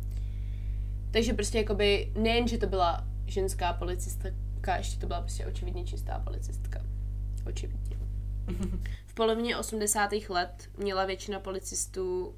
Takže 1.12 1.34
prostě 1.34 1.58
jakoby 1.58 2.12
nejen, 2.18 2.48
že 2.48 2.58
to 2.58 2.68
byla 2.68 3.08
ženská 3.26 3.74
policistka, 3.74 4.78
ještě 4.78 5.00
to 5.00 5.08
byla 5.08 5.22
prostě 5.22 5.46
očividně 5.46 5.86
čistá 5.86 6.20
policistka. 6.20 6.82
Očividně. 7.48 7.98
V 9.06 9.14
polovině 9.14 9.58
80. 9.58 10.12
let 10.30 10.70
měla 10.78 11.06
většina 11.06 11.40
policistů 11.40 12.36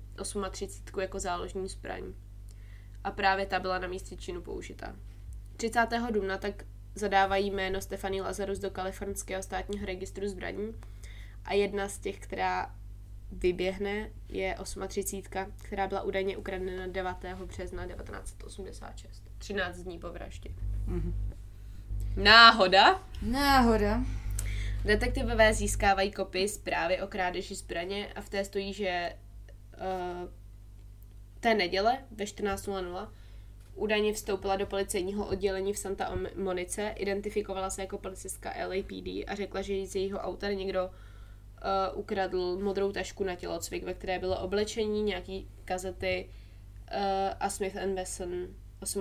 38 0.52 1.02
jako 1.02 1.20
záložní 1.20 1.68
zbraň. 1.68 2.04
A 3.04 3.12
právě 3.12 3.46
ta 3.46 3.60
byla 3.60 3.80
na 3.80 3.88
místě 3.88 4.16
činu 4.16 4.42
použita. 4.42 4.96
30. 5.58 5.88
dubna 6.12 6.38
tak 6.38 6.64
zadávají 6.98 7.52
jméno 7.52 7.82
Stefany 7.82 8.22
Lazarus 8.22 8.60
do 8.60 8.72
kalifornského 8.72 9.44
státního 9.44 9.86
registru 9.86 10.28
zbraní 10.28 10.76
a 11.46 11.54
jedna 11.54 11.90
z 11.90 11.98
těch, 11.98 12.20
která 12.20 12.76
vyběhne, 13.32 14.10
je 14.30 14.56
38, 14.88 15.54
která 15.58 15.88
byla 15.88 16.02
údajně 16.02 16.38
ukradena 16.38 16.88
9. 16.88 17.16
března 17.46 17.88
1986. 17.88 19.24
13 19.38 19.78
dní 19.78 20.00
po 20.00 20.10
vraždě. 20.10 20.50
Mm-hmm. 20.88 21.14
Náhoda? 22.16 23.02
Náhoda. 23.22 24.04
Detektivové 24.86 25.54
získávají 25.54 26.12
kopii 26.12 26.50
zprávy 26.50 27.02
o 27.02 27.08
krádeži 27.08 27.56
zbraně 27.56 28.14
a 28.16 28.22
v 28.22 28.30
té 28.30 28.46
stojí, 28.46 28.74
že 28.74 29.14
uh, 29.78 30.30
té 31.40 31.54
neděle 31.54 31.98
ve 32.12 32.26
14.00 32.26 33.08
údajně 33.78 34.13
vstoupila 34.13 34.56
do 34.56 34.66
policejního 34.66 35.28
oddělení 35.28 35.74
v 35.74 35.78
Santa 35.78 36.18
Monice, 36.36 36.94
identifikovala 36.98 37.70
se 37.70 37.82
jako 37.82 37.98
policistka 37.98 38.54
LAPD 38.68 39.08
a 39.28 39.36
řekla, 39.36 39.62
že 39.62 39.88
z 39.88 39.96
jejího 39.96 40.20
auta 40.20 40.52
někdo 40.52 40.86
uh, 40.86 42.00
ukradl 42.00 42.60
modrou 42.60 42.92
tašku 42.92 43.24
na 43.24 43.36
tělocvik, 43.36 43.84
ve 43.84 43.94
které 43.94 44.20
bylo 44.20 44.40
oblečení, 44.40 45.04
nějaký 45.04 45.50
kazety 45.66 46.30
uh, 46.30 47.00
a 47.40 47.50
Smith 47.50 47.76
Wesson 47.96 48.48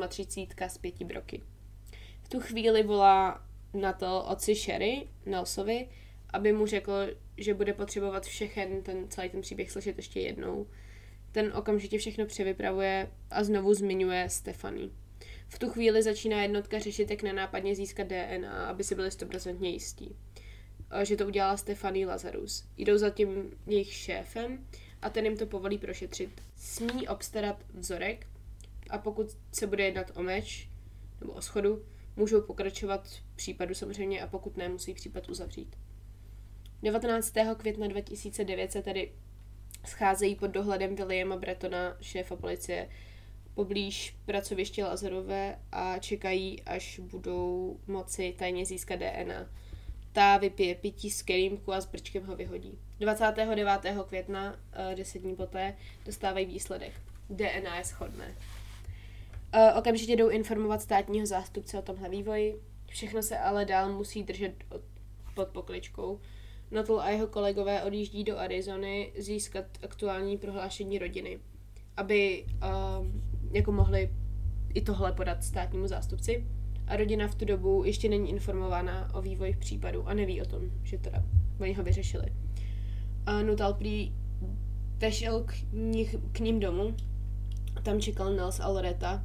38 0.09 0.69
z 0.69 0.79
pěti 0.79 1.05
broky. 1.05 1.43
V 2.23 2.29
tu 2.29 2.41
chvíli 2.41 2.83
volá 2.83 3.47
na 3.75 3.93
to 3.93 4.25
otci 4.25 4.55
Sherry, 4.55 5.09
Nelsovi, 5.27 5.89
aby 6.31 6.53
mu 6.53 6.67
řekl, 6.67 6.93
že 7.37 7.55
bude 7.55 7.73
potřebovat 7.73 8.25
všechen 8.25 8.83
ten 8.83 9.09
celý 9.09 9.29
ten 9.29 9.41
příběh 9.41 9.71
slyšet 9.71 9.97
ještě 9.97 10.21
jednou. 10.21 10.67
Ten 11.37 11.53
okamžitě 11.57 11.99
všechno 11.99 12.27
převypravuje 12.27 13.11
a 13.31 13.45
znovu 13.45 13.75
zmiňuje 13.75 14.29
Stefany. 14.31 14.91
V 15.49 15.59
tu 15.59 15.71
chvíli 15.71 16.03
začíná 16.03 16.43
jednotka 16.43 16.79
řešit, 16.79 17.11
jak 17.11 17.23
nenápadně 17.23 17.75
získat 17.75 18.07
DNA, 18.07 18.67
aby 18.67 18.85
si 18.85 18.95
byli 18.95 19.09
100% 19.09 19.65
jistí. 19.65 20.17
Že 21.03 21.17
to 21.17 21.27
udělala 21.27 21.57
Stefany 21.57 22.07
Lazarus. 22.07 22.65
Jdou 22.77 22.99
za 22.99 23.11
tím 23.11 23.59
jejich 23.67 23.93
šéfem 23.93 24.67
a 25.03 25.11
ten 25.11 25.25
jim 25.25 25.37
to 25.37 25.47
povolí 25.47 25.79
prošetřit. 25.79 26.43
Smí 26.57 27.09
obstarat 27.09 27.65
vzorek 27.75 28.27
a 28.91 28.99
pokud 28.99 29.37
se 29.53 29.67
bude 29.67 29.85
jednat 29.85 30.11
o 30.15 30.23
meč 30.23 30.69
nebo 31.21 31.33
o 31.33 31.43
schodu, 31.43 31.85
můžou 32.17 32.41
pokračovat 32.41 33.09
v 33.09 33.37
případu 33.37 33.75
samozřejmě 33.75 34.23
a 34.23 34.27
pokud 34.27 34.57
ne, 34.57 34.69
musí 34.69 34.95
případ 34.95 35.29
uzavřít. 35.29 35.77
19. 36.83 37.35
května 37.57 37.87
2009 37.87 38.73
se 38.73 38.83
tedy 38.83 39.13
scházejí 39.89 40.35
pod 40.35 40.47
dohledem 40.47 40.97
Williama 40.97 41.37
Bretona, 41.37 41.97
šéfa 42.01 42.37
policie, 42.37 42.89
poblíž 43.55 44.17
pracoviště 44.27 44.85
Lazarové 44.85 45.59
a 45.73 45.99
čekají, 45.99 46.63
až 46.63 46.99
budou 46.99 47.81
moci 47.87 48.35
tajně 48.39 48.67
získat 48.67 48.97
DNA. 48.97 49.47
Ta 50.13 50.37
vypije 50.37 50.75
pití 50.75 51.11
z 51.11 51.23
kelímku 51.23 51.73
a 51.73 51.81
s 51.81 51.87
brčkem 51.87 52.27
ho 52.27 52.37
vyhodí. 52.37 52.79
29. 52.99 53.83
května, 54.09 54.57
10 54.95 55.19
eh, 55.19 55.23
dní 55.23 55.37
poté, 55.37 55.77
dostávají 56.05 56.47
výsledek. 56.47 56.93
DNA 57.31 57.79
je 57.79 57.85
shodné. 57.85 58.37
Eh, 59.53 59.73
okamžitě 59.73 60.17
jdou 60.17 60.29
informovat 60.29 60.83
státního 60.83 61.27
zástupce 61.27 61.79
o 61.79 61.83
tomhle 61.83 62.09
vývoji. 62.09 62.63
Všechno 62.89 63.23
se 63.23 63.39
ale 63.39 63.65
dál 63.65 63.93
musí 63.93 64.23
držet 64.23 64.65
pod 65.35 65.49
pokličkou. 65.49 66.21
Nuttall 66.71 67.01
a 67.01 67.11
jeho 67.11 67.27
kolegové 67.27 67.83
odjíždí 67.83 68.25
do 68.25 68.39
Arizony 68.39 69.13
získat 69.19 69.65
aktuální 69.83 70.37
prohlášení 70.37 70.99
rodiny, 70.99 71.39
aby 71.97 72.47
uh, 72.47 73.07
jako 73.53 73.73
mohli 73.73 74.11
i 74.75 74.81
tohle 74.81 75.13
podat 75.13 75.45
státnímu 75.45 75.87
zástupci. 75.87 76.47
A 76.87 76.97
rodina 76.97 77.29
v 77.29 77.35
tu 77.35 77.45
dobu 77.45 77.85
ještě 77.85 78.09
není 78.09 78.31
informována 78.31 79.15
o 79.15 79.23
vývoji 79.23 79.53
v 79.53 79.59
případu 79.59 80.09
a 80.09 80.15
neví 80.15 80.43
o 80.43 80.45
tom, 80.45 80.63
že 80.83 80.99
teda 80.99 81.25
oni 81.61 81.73
ho 81.73 81.83
vyřešili. 81.83 82.33
A 83.27 83.43
Nuttall 83.43 83.75
prý 83.75 84.13
vešel 84.99 85.45
k, 85.45 85.55
nich, 85.73 86.17
k 86.33 86.41
ním 86.41 86.61
domu, 86.61 86.95
tam 87.83 88.01
čekal 88.01 88.35
Nels 88.35 88.61
a 88.61 88.69
Loreta 88.69 89.25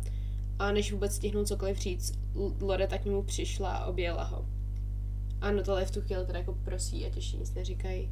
a 0.59 0.71
než 0.71 0.91
vůbec 0.91 1.15
stihnul 1.15 1.45
cokoliv 1.45 1.77
říct, 1.77 2.19
Loreta 2.61 2.97
k 2.97 3.05
němu 3.05 3.23
přišla 3.23 3.71
a 3.71 3.85
objela 3.85 4.23
ho. 4.23 4.45
Ano, 5.41 5.63
tohle 5.63 5.85
v 5.85 5.91
tu 5.91 6.01
chvíli 6.01 6.25
teda 6.25 6.39
jako 6.39 6.53
prosí, 6.53 7.05
ať 7.05 7.15
ještě 7.15 7.37
nic 7.37 7.53
neříkají. 7.53 8.09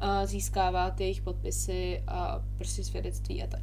A 0.00 0.26
získává 0.26 0.90
ty 0.90 1.02
jejich 1.02 1.22
podpisy 1.22 2.02
a 2.06 2.44
prostě 2.56 2.84
svědectví 2.84 3.42
a 3.42 3.46
tak. 3.46 3.62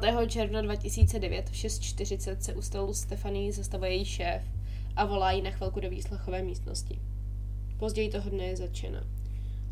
5. 0.00 0.30
června 0.30 0.62
2009 0.62 1.50
v 1.50 1.52
6.40 1.52 2.36
se 2.38 2.54
u 2.54 2.62
stolu 2.62 2.94
Stefaní 2.94 3.52
zastavuje 3.52 3.90
její 3.90 4.04
šéf 4.04 4.42
a 4.96 5.04
volá 5.04 5.32
ji 5.32 5.42
na 5.42 5.50
chvilku 5.50 5.80
do 5.80 5.90
výslechové 5.90 6.42
místnosti. 6.42 7.00
Později 7.76 8.10
toho 8.10 8.30
dne 8.30 8.44
je 8.44 8.56
začena. 8.56 9.04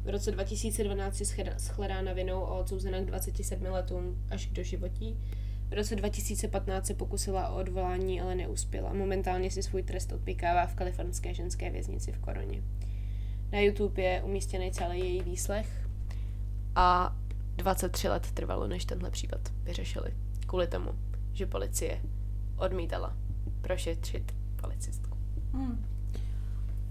V 0.05 0.09
roce 0.09 0.31
2012 0.31 1.21
je 1.21 1.55
shledána 1.59 2.13
vinou 2.13 2.47
a 2.47 2.55
odsouzena 2.55 3.01
k 3.01 3.05
27 3.05 3.67
letům 3.67 4.25
až 4.31 4.47
k 4.47 4.53
doživotí 4.53 5.17
v 5.75 5.77
roce 5.77 5.97
2015 5.97 6.87
se 6.87 6.95
pokusila 6.95 7.49
o 7.49 7.57
odvolání, 7.57 8.21
ale 8.21 8.35
neuspěla. 8.35 8.93
Momentálně 8.93 9.51
si 9.51 9.63
svůj 9.63 9.83
trest 9.83 10.13
odpikává 10.13 10.67
v 10.67 10.75
kalifornské 10.75 11.35
ženské 11.35 11.71
věznici 11.71 12.13
v 12.13 12.19
Koroně. 12.19 12.63
Na 13.53 13.59
YouTube 13.59 14.03
je 14.03 14.23
umístěný 14.23 14.73
celý 14.73 14.99
její 14.99 15.23
výslech 15.23 15.89
a 16.75 17.17
23 17.57 18.09
let 18.09 18.31
trvalo, 18.35 18.67
než 18.67 18.85
tenhle 18.85 19.11
případ 19.11 19.41
vyřešili. 19.63 20.15
Kvůli 20.47 20.67
tomu, 20.67 20.91
že 21.33 21.47
policie 21.47 22.01
odmítala 22.57 23.17
prošetřit 23.61 24.35
policistku. 24.57 25.19
Hmm. 25.53 25.87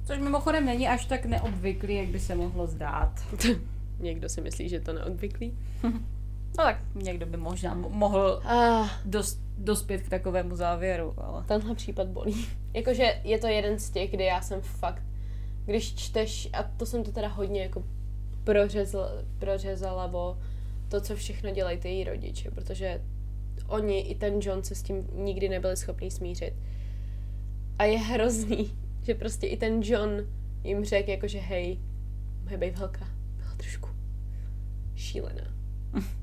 Což 0.05 0.19
mimochodem 0.19 0.65
není 0.65 0.87
až 0.87 1.05
tak 1.05 1.25
neobvyklý, 1.25 1.95
jak 1.95 2.07
by 2.07 2.19
se 2.19 2.35
mohlo 2.35 2.67
zdát. 2.67 3.27
Někdo 3.99 4.29
si 4.29 4.41
myslí, 4.41 4.69
že 4.69 4.79
to 4.79 4.93
neobvyklý? 4.93 5.57
No 6.57 6.63
tak 6.63 6.81
někdo 6.95 7.25
by 7.25 7.37
možná 7.37 7.73
mohl 7.73 8.41
ah. 8.43 8.89
dos, 9.05 9.39
dospět 9.57 10.01
k 10.01 10.09
takovému 10.09 10.55
závěru, 10.55 11.13
ale... 11.17 11.43
Tenhle 11.43 11.75
případ 11.75 12.07
bolí. 12.07 12.47
Jakože 12.73 13.21
je 13.23 13.37
to 13.37 13.47
jeden 13.47 13.79
z 13.79 13.89
těch, 13.89 14.11
kdy 14.11 14.23
já 14.23 14.41
jsem 14.41 14.61
fakt, 14.61 15.03
když 15.65 15.95
čteš, 15.95 16.49
a 16.53 16.63
to 16.63 16.85
jsem 16.85 17.03
to 17.03 17.11
teda 17.11 17.27
hodně 17.27 17.61
jako 17.61 17.83
prořezla, 18.43 19.09
prořezala, 19.39 20.07
bo 20.07 20.37
to, 20.89 21.01
co 21.01 21.15
všechno 21.15 21.51
dělají 21.51 21.77
ty 21.77 21.89
její 21.89 22.03
rodiče, 22.03 22.51
protože 22.51 23.01
oni 23.67 23.99
i 23.99 24.15
ten 24.15 24.39
John 24.41 24.63
se 24.63 24.75
s 24.75 24.83
tím 24.83 25.07
nikdy 25.13 25.49
nebyli 25.49 25.77
schopni 25.77 26.11
smířit. 26.11 26.53
A 27.79 27.83
je 27.83 27.97
hrozný, 27.97 28.77
že 29.01 29.15
prostě 29.15 29.47
i 29.47 29.57
ten 29.57 29.81
John 29.83 30.27
jim 30.63 30.85
řekl 30.85 31.09
jakože 31.09 31.39
hej, 31.39 31.79
moje 32.43 32.57
bejvalka 32.57 33.07
byla 33.37 33.55
trošku 33.57 33.89
šílená. 34.95 35.53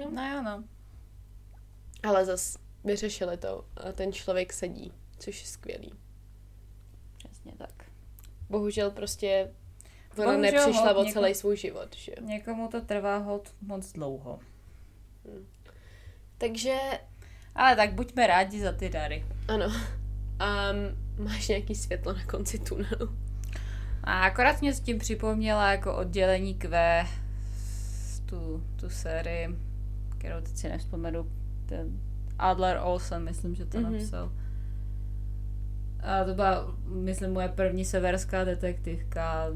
No, 0.00 0.10
no 0.10 0.34
jo, 0.34 0.42
no. 0.42 0.64
Ale 2.02 2.24
zas 2.24 2.56
vyřešili 2.84 3.36
to 3.36 3.64
a 3.76 3.92
ten 3.92 4.12
člověk 4.12 4.52
sedí, 4.52 4.92
což 5.18 5.40
je 5.40 5.46
skvělý. 5.46 5.92
Přesně 7.18 7.52
tak. 7.58 7.84
Bohužel 8.48 8.90
prostě 8.90 9.50
ona 10.16 10.24
Bohužel 10.24 10.40
nepřišla 10.40 10.96
o 10.96 11.04
celý 11.04 11.34
svůj 11.34 11.56
život, 11.56 11.96
že 11.96 12.12
Někomu 12.20 12.68
to 12.68 12.80
trvá 12.80 13.16
hod 13.16 13.54
moc 13.60 13.92
dlouho. 13.92 14.40
Hmm. 15.24 15.46
Takže... 16.38 16.76
Ale 17.54 17.76
tak 17.76 17.92
buďme 17.92 18.26
rádi 18.26 18.60
za 18.60 18.72
ty 18.72 18.88
dary. 18.88 19.24
Ano. 19.48 19.66
Um, 20.40 21.24
máš 21.24 21.48
nějaký 21.48 21.74
světlo 21.74 22.12
na 22.12 22.24
konci 22.24 22.58
tunelu? 22.58 23.18
A 24.04 24.24
akorát 24.24 24.60
mě 24.60 24.74
s 24.74 24.80
tím 24.80 24.98
připomněla 24.98 25.70
jako 25.70 25.96
oddělení 25.96 26.54
Q 26.54 27.06
tu, 28.26 28.66
tu 28.76 28.90
sérii 28.90 29.48
kterou 30.20 30.40
teď 30.40 30.56
si 30.56 30.68
nevzpomenu, 30.68 31.26
ten 31.66 32.00
Adler 32.38 32.80
Olsen, 32.82 33.24
myslím, 33.24 33.54
že 33.54 33.66
to 33.66 33.78
mm-hmm. 33.78 33.90
napsal. 33.90 34.32
A 36.02 36.24
to 36.24 36.34
byla, 36.34 36.74
myslím, 36.86 37.32
moje 37.32 37.48
první 37.48 37.84
severská 37.84 38.44
detektivka. 38.44 39.46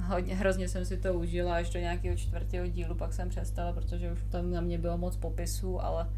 Hodně, 0.00 0.34
hrozně 0.34 0.68
jsem 0.68 0.84
si 0.84 0.96
to 0.96 1.14
užila 1.14 1.54
až 1.54 1.70
do 1.70 1.80
nějakého 1.80 2.16
čtvrtého 2.16 2.66
dílu, 2.66 2.94
pak 2.94 3.12
jsem 3.12 3.28
přestala, 3.28 3.72
protože 3.72 4.12
už 4.12 4.18
tam 4.30 4.50
na 4.50 4.60
mě 4.60 4.78
bylo 4.78 4.98
moc 4.98 5.16
popisů, 5.16 5.82
ale, 5.82 6.10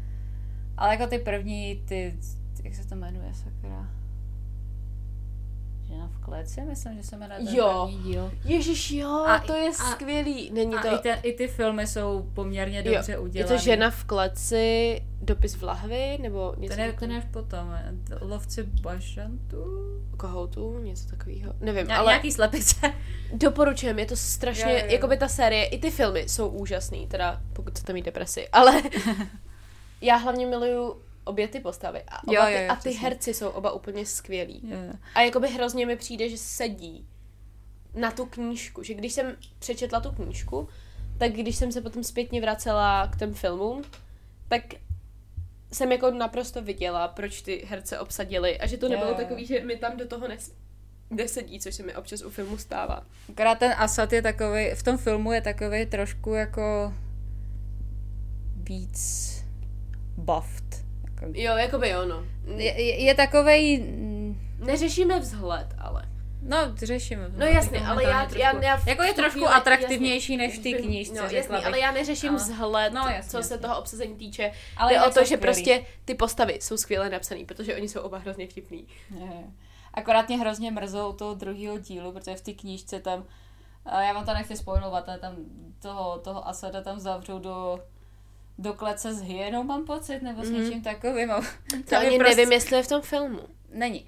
ale 0.77 0.95
jako 0.95 1.07
ty 1.07 1.19
první, 1.19 1.83
ty, 1.85 2.17
jak 2.63 2.75
se 2.75 2.87
to 2.87 2.95
jmenuje, 2.95 3.33
sakra? 3.33 3.89
Žena 5.95 6.07
v 6.07 6.25
kleci, 6.25 6.61
myslím, 6.61 6.97
že 6.97 7.03
se 7.03 7.17
jmenuje 7.17 7.39
ten 7.39 7.55
Jo. 7.55 7.89
první 7.91 8.03
díl. 8.11 8.31
Ježíš, 8.45 8.91
jo, 8.91 9.23
A- 9.27 9.39
to 9.39 9.53
je 9.53 9.69
a- 9.69 9.73
skvělý. 9.73 10.51
Není 10.53 10.75
A 10.75 10.81
to... 10.81 10.87
i, 10.95 10.97
ten, 10.97 11.19
i 11.23 11.33
ty 11.33 11.47
filmy 11.47 11.87
jsou 11.87 12.29
poměrně 12.33 12.83
dobře 12.83 13.11
jo, 13.11 13.17
je 13.17 13.17
udělané. 13.19 13.55
to 13.57 13.63
žena 13.63 13.89
v 13.89 14.03
kleci, 14.03 15.01
dopis 15.21 15.55
v 15.55 15.63
lahvi, 15.63 16.17
nebo 16.21 16.53
něco 16.57 16.75
Ten 16.75 16.85
je, 16.85 16.91
ten 16.93 16.93
takového? 16.99 17.15
je 17.21 17.29
potom. 17.31 17.73
eh, 17.75 18.25
Lovci 18.25 18.63
bažantů? 18.63 19.65
Kohoutů, 20.17 20.79
něco 20.79 21.07
takového. 21.09 21.53
Nevím, 21.59 21.87
Ně- 21.87 21.95
ale 21.95 22.11
Nějaký 22.11 22.31
slepice. 22.31 22.93
doporučujem, 23.33 23.99
je 23.99 24.05
to 24.05 24.15
strašně, 24.15 24.63
Jo, 24.71 24.77
jo, 24.77 24.85
jo. 24.85 24.91
jako 24.91 25.07
by 25.07 25.17
ta 25.17 25.27
série, 25.27 25.65
i 25.65 25.77
ty 25.79 25.91
filmy 25.91 26.19
jsou 26.29 26.47
úžasný, 26.47 27.07
teda 27.07 27.41
pokud 27.53 27.73
chcete 27.73 27.93
mít 27.93 28.05
depresi, 28.05 28.47
ale 28.49 28.83
já 30.01 30.15
hlavně 30.15 30.45
miluju 30.47 30.95
obě 31.25 31.47
ty 31.47 31.59
postavy 31.59 32.03
a, 32.07 32.23
oba 32.23 32.33
Jo, 32.33 32.45
ty, 32.45 32.53
jo, 32.53 32.59
jo, 32.59 32.71
a 32.71 32.75
ty 32.75 32.79
přesně. 32.79 32.99
herci 32.99 33.33
jsou 33.33 33.49
oba 33.49 33.71
úplně 33.71 34.05
skvělí. 34.05 34.61
Je. 34.69 34.93
A 35.15 35.21
jakoby 35.21 35.47
hrozně 35.47 35.85
mi 35.85 35.95
přijde, 35.95 36.29
že 36.29 36.37
sedí 36.37 37.07
na 37.93 38.11
tu 38.11 38.25
knížku, 38.25 38.83
že 38.83 38.93
když 38.93 39.13
jsem 39.13 39.35
přečetla 39.59 39.99
tu 39.99 40.11
knížku, 40.11 40.67
tak 41.17 41.31
když 41.31 41.55
jsem 41.55 41.71
se 41.71 41.81
potom 41.81 42.03
zpětně 42.03 42.41
vracela 42.41 43.07
k 43.07 43.17
těm 43.17 43.33
filmům, 43.33 43.81
tak 44.47 44.61
jsem 45.73 45.91
jako 45.91 46.11
naprosto 46.11 46.61
viděla, 46.61 47.07
proč 47.07 47.41
ty 47.41 47.65
herce 47.69 47.99
obsadili 47.99 48.59
a 48.59 48.67
že 48.67 48.77
to 48.77 48.85
Jo, 48.85 48.89
nebylo 48.91 49.09
jo. 49.09 49.15
takový, 49.15 49.45
že 49.45 49.63
mi 49.65 49.77
tam 49.77 49.97
do 49.97 50.07
toho 50.07 50.27
nes- 50.27 50.53
nesedí, 51.09 51.59
což 51.59 51.75
se 51.75 51.83
mi 51.83 51.95
občas 51.95 52.21
u 52.21 52.29
filmu 52.29 52.57
stává. 52.57 53.05
Akorát 53.29 53.59
ten 53.59 53.73
Asad 53.77 54.13
je 54.13 54.21
takový, 54.21 54.69
v 54.75 54.83
tom 54.83 54.97
filmu 54.97 55.31
je 55.31 55.41
takový 55.41 55.85
trošku 55.85 56.33
jako 56.33 56.93
víc 58.63 59.31
buffed. 60.17 60.84
Jako, 61.25 61.39
Jo, 61.39 61.57
jakoby 61.57 61.89
jo, 61.89 62.05
no. 62.05 62.23
je, 62.57 62.81
je, 62.81 63.03
je 63.03 63.15
takovej, 63.15 63.85
Neřešíme 64.59 65.19
vzhled, 65.19 65.67
ale. 65.79 66.03
no 66.41 66.57
řešíme. 66.75 67.29
No 67.37 67.45
jasně, 67.45 67.77
Jako 67.77 67.91
ale 67.91 68.03
já, 68.03 68.09
já, 68.09 68.25
trošku- 68.51 68.63
já 68.63 68.77
v 68.77 68.87
Jako 68.87 69.03
je 69.03 69.13
trošku 69.13 69.39
chvíli- 69.39 69.53
atraktivnější 69.53 70.37
než 70.37 70.59
v 70.59 70.63
té 70.63 70.71
knížce, 70.81 71.15
No 71.15 71.21
jasně, 71.23 71.55
bych. 71.55 71.65
ale 71.65 71.79
já 71.79 71.91
neřeším 71.91 72.29
Ale- 72.29 72.37
vzhled, 72.37 72.93
No, 72.93 73.01
jasně, 73.01 73.23
co 73.23 73.29
se 73.31 73.37
jasně. 73.37 73.57
toho 73.57 73.79
obsazení 73.79 74.15
týče. 74.15 74.51
Ale 74.77 74.93
Jde 74.93 75.01
o 75.01 75.05
to, 75.05 75.11
jsou 75.11 75.19
že 75.19 75.25
skvělý. 75.25 75.41
prostě 75.41 75.85
ty 76.05 76.15
postavy 76.15 76.57
jsou 76.61 76.77
skvěle 76.77 77.09
napsané, 77.09 77.45
protože 77.45 77.75
oni 77.75 77.89
jsou 77.89 77.99
oba 78.01 78.17
hrozně 78.17 78.47
vtipný. 78.47 78.87
Je, 79.19 79.21
je. 79.25 79.43
Akorát 79.93 80.27
mě 80.27 80.37
hrozně 80.37 80.71
mrzelo 80.71 81.09
u 81.09 81.13
toho 81.13 81.33
druhého 81.33 81.77
dílu, 81.79 82.11
protože 82.11 82.35
v 82.35 82.41
té 82.41 82.53
knížce 82.53 82.99
tam, 82.99 83.25
já 83.85 84.13
vám 84.13 84.25
to 84.25 84.33
nechci 84.33 84.57
spojovat, 84.57 85.09
ale 85.09 85.19
tam 85.19 85.35
toho, 85.81 86.17
toho 86.19 86.47
Asada 86.47 86.81
tam 86.81 86.99
zavřou 86.99 87.39
do, 87.39 87.79
do 88.57 88.73
klece 88.73 89.13
s 89.13 89.21
hyenou, 89.21 89.63
mám 89.63 89.85
pocit, 89.85 90.21
nebo 90.21 90.43
s 90.45 90.49
Mhm. 90.49 90.63
něčím 90.63 90.81
takovým. 90.83 91.29
To 91.29 91.35
tam 91.89 92.01
je 92.01 92.07
ani 92.07 92.17
prostě- 92.19 92.35
nevím, 92.35 92.51
jestli 92.51 92.75
je 92.77 92.83
v 92.83 92.87
tom 92.87 93.01
filmu. 93.01 93.39
Není. 93.71 94.07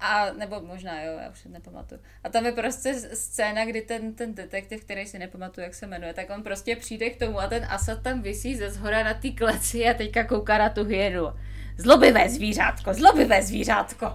A, 0.00 0.32
nebo 0.32 0.60
možná 0.60 1.02
jo, 1.02 1.18
já 1.22 1.30
už 1.30 1.38
si 1.38 1.48
nepamatuju. 1.48 2.00
A 2.24 2.28
tam 2.28 2.46
je 2.46 2.52
prostě 2.52 2.94
scéna, 3.14 3.64
kdy 3.64 3.82
ten, 3.82 4.14
ten 4.14 4.34
detektiv, 4.34 4.84
který 4.84 5.06
si 5.06 5.18
nepamatuju, 5.18 5.64
jak 5.64 5.74
se 5.74 5.86
jmenuje, 5.86 6.14
tak 6.14 6.30
on 6.30 6.42
prostě 6.42 6.76
přijde 6.76 7.10
k 7.10 7.18
tomu 7.18 7.40
a 7.40 7.46
ten 7.46 7.64
Asad 7.70 8.02
tam 8.02 8.22
visí 8.22 8.56
ze 8.56 8.70
zhora 8.70 9.02
na 9.04 9.14
té 9.14 9.30
kleci 9.30 9.88
a 9.88 9.94
teďka 9.94 10.24
kouká 10.24 10.58
na 10.58 10.68
tu 10.68 10.84
hyenu. 10.84 11.26
Zlobivé 11.78 12.28
zvířátko, 12.28 12.94
zlobivé 12.94 13.42
zvířátko. 13.42 14.12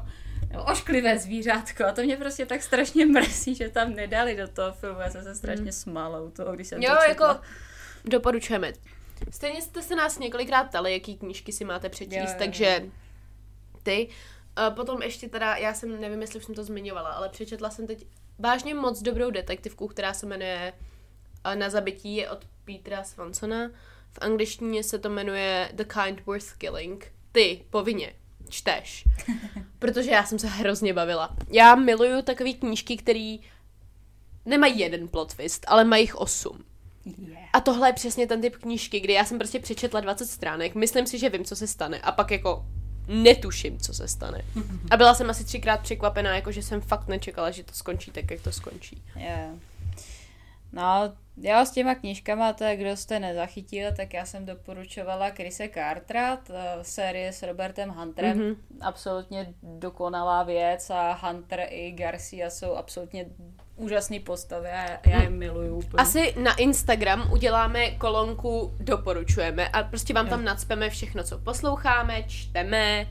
Nebo 0.52 0.64
ošklivé 0.64 1.20
zvířátko. 1.20 1.86
A 1.86 1.92
to 1.92 2.02
mě 2.04 2.18
prostě 2.18 2.46
tak 2.46 2.64
strašně 2.64 3.06
mrzí, 3.06 3.56
že 3.56 3.70
tam 3.70 3.94
nedali 3.94 4.36
do 4.36 4.48
toho 4.48 4.74
filmu. 4.74 5.00
Já 5.00 5.10
jsem 5.10 5.24
se 5.24 5.36
strašně 5.36 5.72
smála 5.72 6.22
u 6.22 6.32
toho, 6.32 6.54
když 6.54 6.68
jsem 6.68 6.82
Jo, 6.82 6.90
to 6.96 7.08
četla. 7.10 7.28
jako 7.28 7.42
doporučujeme. 8.06 8.72
Stejně 9.32 9.62
jste 9.62 9.82
se 9.82 9.96
nás 9.96 10.20
několikrát 10.20 10.64
ptali, 10.64 10.94
jaký 10.94 11.18
knížky 11.18 11.52
si 11.52 11.66
máte 11.66 11.90
přečíst, 11.90 12.16
Jo, 12.16 12.24
jo, 12.24 12.30
jo. 12.32 12.36
takže 12.38 12.86
ty. 13.84 14.10
A 14.56 14.72
potom 14.72 15.02
ještě 15.02 15.30
teda, 15.30 15.56
já 15.56 15.74
jsem, 15.74 16.02
nevím, 16.02 16.22
jestli 16.22 16.40
už 16.40 16.46
jsem 16.46 16.56
to 16.56 16.64
zmiňovala, 16.64 17.10
ale 17.10 17.30
přečetla 17.30 17.70
jsem 17.70 17.88
teď 17.88 18.06
vážně 18.40 18.74
moc 18.74 19.02
dobrou 19.02 19.32
detektivku, 19.32 19.88
která 19.88 20.14
se 20.14 20.26
jmenuje 20.26 20.74
Na 21.56 21.70
zabití 21.70 22.16
je 22.16 22.30
od 22.30 22.46
Petra 22.66 23.04
Swansona. 23.04 23.70
V 24.12 24.18
angličtině 24.22 24.84
se 24.84 25.00
to 25.00 25.10
jmenuje 25.10 25.70
The 25.74 25.84
Kind 25.84 26.26
Worth 26.26 26.54
Killing. 26.58 27.12
Ty, 27.32 27.66
povinně, 27.70 28.14
čteš. 28.50 29.04
Protože 29.80 30.12
já 30.12 30.26
jsem 30.26 30.40
se 30.40 30.48
hrozně 30.48 30.94
bavila. 30.94 31.36
Já 31.50 31.76
miluju 31.76 32.22
takové 32.22 32.54
knížky, 32.54 32.98
které 32.98 33.38
nemají 34.46 34.80
jeden 34.80 35.08
plot 35.08 35.36
twist, 35.36 35.66
ale 35.68 35.84
mají 35.84 36.04
jich 36.04 36.16
osm. 36.16 36.66
Yeah. 37.06 37.50
A 37.54 37.62
tohle 37.62 37.90
je 37.90 37.94
přesně 37.94 38.28
ten 38.28 38.42
typ 38.42 38.56
knížky, 38.56 39.00
kdy 39.00 39.14
já 39.14 39.26
jsem 39.26 39.38
prostě 39.38 39.60
přečetla 39.60 40.00
20 40.00 40.26
stránek, 40.26 40.76
myslím 40.76 41.08
si, 41.08 41.20
že 41.20 41.30
vím, 41.30 41.46
co 41.46 41.56
se 41.56 41.68
stane 41.68 42.00
a 42.00 42.12
pak 42.12 42.32
jako 42.32 42.66
netuším, 43.08 43.80
co 43.80 43.94
se 43.94 44.08
stane. 44.08 44.42
A 44.92 44.98
byla 44.98 45.14
jsem 45.14 45.30
asi 45.30 45.44
třikrát 45.46 45.82
překvapená, 45.82 46.36
jako 46.36 46.52
že 46.52 46.64
jsem 46.64 46.82
fakt 46.82 47.08
nečekala, 47.08 47.52
že 47.52 47.64
to 47.64 47.74
skončí 47.74 48.12
tak, 48.12 48.32
jak 48.32 48.42
to 48.42 48.52
skončí. 48.52 49.04
Jo. 49.16 49.60
No, 50.72 51.14
já 51.38 51.66
s 51.66 51.72
těma 51.72 51.96
knížkama, 51.96 52.54
tak 52.54 52.78
kdo 52.78 52.98
jste 52.98 53.20
nezachytil, 53.20 53.92
tak 53.98 54.14
já 54.14 54.26
jsem 54.26 54.46
doporučovala 54.46 55.32
Krise 55.32 55.70
Cartera, 55.74 56.40
série 56.82 57.34
s 57.34 57.44
Robertem 57.44 57.90
Hunterem. 57.90 58.38
Mhm. 58.38 58.48
Mm-hmm. 58.48 58.58
Absolutně 58.82 59.54
dokonalá 59.64 60.44
věc 60.44 60.90
a 60.90 61.14
Hunter 61.14 61.68
i 61.70 61.92
Garcia 61.92 62.50
jsou 62.50 62.76
absolutně 62.76 63.26
úžasné 63.76 64.20
postavy 64.20 64.70
a 64.70 64.84
já, 64.84 64.98
já 65.06 65.22
je 65.22 65.30
miluju 65.30 65.76
úplně. 65.76 66.02
Asi 66.04 66.34
na 66.44 66.56
Instagram 66.56 67.32
uděláme 67.32 67.92
kolonku 67.92 68.74
doporučujeme 68.80 69.68
a 69.68 69.84
prostě 69.84 70.14
vám 70.14 70.28
tam 70.28 70.44
nadspeme 70.44 70.90
všechno, 70.90 71.24
co 71.24 71.38
posloucháme, 71.38 72.24
čteme, 72.24 73.08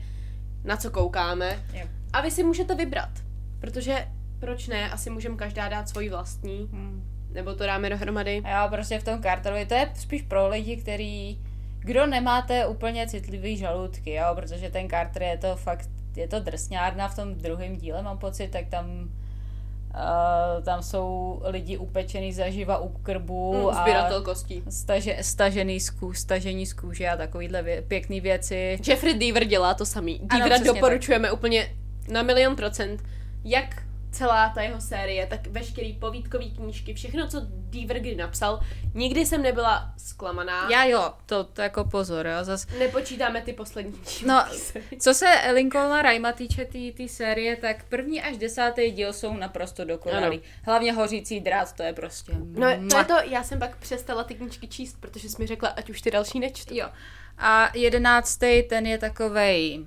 na 0.63 0.77
co 0.77 0.91
koukáme. 0.91 1.63
Jo. 1.73 1.87
A 2.13 2.21
vy 2.21 2.31
si 2.31 2.43
můžete 2.43 2.75
vybrat, 2.75 3.09
protože 3.59 4.07
proč 4.39 4.67
ne, 4.67 4.91
asi 4.91 5.09
můžeme 5.09 5.35
každá 5.35 5.69
dát 5.69 5.89
svoji 5.89 6.09
vlastní, 6.09 6.69
Hmm. 6.71 7.03
nebo 7.31 7.55
to 7.55 7.65
dáme 7.65 7.89
dohromady. 7.89 8.41
A 8.45 8.49
já 8.49 8.67
prostě 8.67 8.99
v 8.99 9.03
tom 9.03 9.21
Carterovi, 9.21 9.65
to 9.65 9.73
je 9.73 9.91
spíš 9.95 10.21
pro 10.21 10.47
lidi, 10.47 10.77
který, 10.77 11.39
kdo 11.79 12.05
nemáte 12.05 12.67
úplně 12.67 13.07
citlivý 13.07 13.57
žaludky, 13.57 14.13
jo, 14.13 14.25
protože 14.35 14.69
ten 14.69 14.89
Carter 14.89 15.23
je 15.23 15.37
to 15.37 15.55
fakt, 15.55 15.89
je 16.15 16.27
to 16.27 16.39
drsňárna 16.39 17.07
v 17.07 17.15
tom 17.15 17.35
druhém 17.35 17.75
díle, 17.77 18.01
mám 18.03 18.17
pocit, 18.17 18.47
tak 18.47 18.67
tam 18.67 19.09
Uh, 19.95 20.63
tam 20.63 20.83
jsou 20.83 21.41
lidi 21.45 21.77
upečený 21.77 22.33
zaživa 22.33 22.77
u 22.77 22.87
krbu 22.87 23.53
Mm, 23.53 23.73
Sběratel 23.81 24.21
kostí. 24.21 24.63
staže, 24.69 25.17
stažený 25.21 25.79
z 25.79 25.89
ků, 25.89 26.13
stažení 26.13 26.65
z 26.65 26.73
kůže 26.73 27.09
a 27.09 27.17
takovýhle 27.17 27.61
vě, 27.63 27.81
pěkný 27.81 28.21
věci. 28.21 28.79
Jeffrey 28.87 29.13
Deaver 29.13 29.45
dělá 29.45 29.73
to 29.73 29.85
samý. 29.85 30.19
Deavera 30.23 30.55
přesně 30.55 30.73
doporučujeme 30.73 31.31
úplně 31.31 31.69
na 32.11 32.21
milion 32.21 32.55
procent. 32.55 33.03
Jak 33.43 33.84
celá 34.15 34.49
ta 34.49 34.61
jeho 34.61 34.81
série, 34.81 35.27
tak 35.27 35.47
veškerý 35.47 35.93
povídkový 35.93 36.51
knížky, 36.51 36.93
všechno, 36.93 37.27
co 37.27 37.41
Deaver 37.49 37.99
kdy 37.99 38.15
napsal, 38.15 38.59
nikdy 38.93 39.25
jsem 39.25 39.41
nebyla 39.41 39.93
zklamaná. 39.97 40.69
Já 40.71 40.83
jo, 40.85 41.13
to, 41.25 41.43
to 41.43 41.61
jako 41.61 41.83
pozor, 41.85 42.27
jo, 42.27 42.43
zas 42.43 42.67
Nepočítáme 42.79 43.41
ty 43.41 43.53
poslední. 43.53 43.99
No, 44.25 44.45
co 44.99 45.13
se 45.13 45.25
Lincolna 45.53 46.01
Rhyma 46.01 46.31
týče 46.31 46.65
té 46.65 46.71
tý, 46.71 46.91
tý 46.91 47.09
série, 47.09 47.55
tak 47.55 47.83
první 47.89 48.21
až 48.21 48.37
desátý 48.37 48.91
díl 48.91 49.13
jsou 49.13 49.33
naprosto 49.33 49.85
dokonalý. 49.85 50.37
Ano. 50.37 50.45
Hlavně 50.63 50.93
hořící 50.93 51.39
drát, 51.39 51.73
to 51.73 51.83
je 51.83 51.93
prostě... 51.93 52.31
No, 52.45 52.67
to 52.89 52.97
je 52.97 53.05
to, 53.05 53.15
já 53.23 53.43
jsem 53.43 53.59
pak 53.59 53.75
přestala 53.77 54.23
ty 54.23 54.35
knížky 54.35 54.67
číst, 54.67 54.97
protože 54.99 55.29
jsi 55.29 55.41
mi 55.41 55.47
řekla, 55.47 55.69
ať 55.69 55.89
už 55.89 56.01
ty 56.01 56.11
další 56.11 56.39
nečtu. 56.39 56.75
Jo. 56.75 56.89
A 57.37 57.71
jedenáctý, 57.77 58.63
ten 58.63 58.85
je 58.85 58.97
takovej 58.97 59.85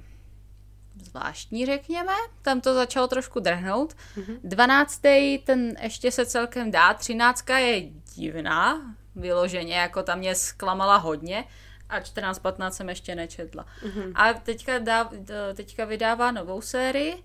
zvláštní, 1.19 1.67
řekněme. 1.67 2.13
Tam 2.43 2.61
to 2.61 2.75
začalo 2.75 3.09
trošku 3.09 3.41
drhnout. 3.41 3.97
Dvanáctý, 4.45 5.39
ten 5.39 5.77
ještě 5.83 6.11
se 6.11 6.27
celkem 6.27 6.71
dá. 6.71 6.95
Třináctka 6.95 7.59
je 7.59 7.83
divná, 8.15 8.95
vyloženě, 9.17 9.75
jako 9.75 10.03
tam 10.03 10.19
mě 10.19 10.35
zklamala 10.35 10.97
hodně. 10.97 11.45
A 11.89 12.01
14-15 12.01 12.71
jsem 12.71 12.89
ještě 12.89 13.15
nečetla. 13.15 13.67
Mhm. 13.85 14.13
A 14.15 14.33
teďka, 14.33 14.79
dá, 14.79 15.11
teďka 15.55 15.85
vydává 15.85 16.31
novou 16.31 16.61
sérii, 16.61 17.23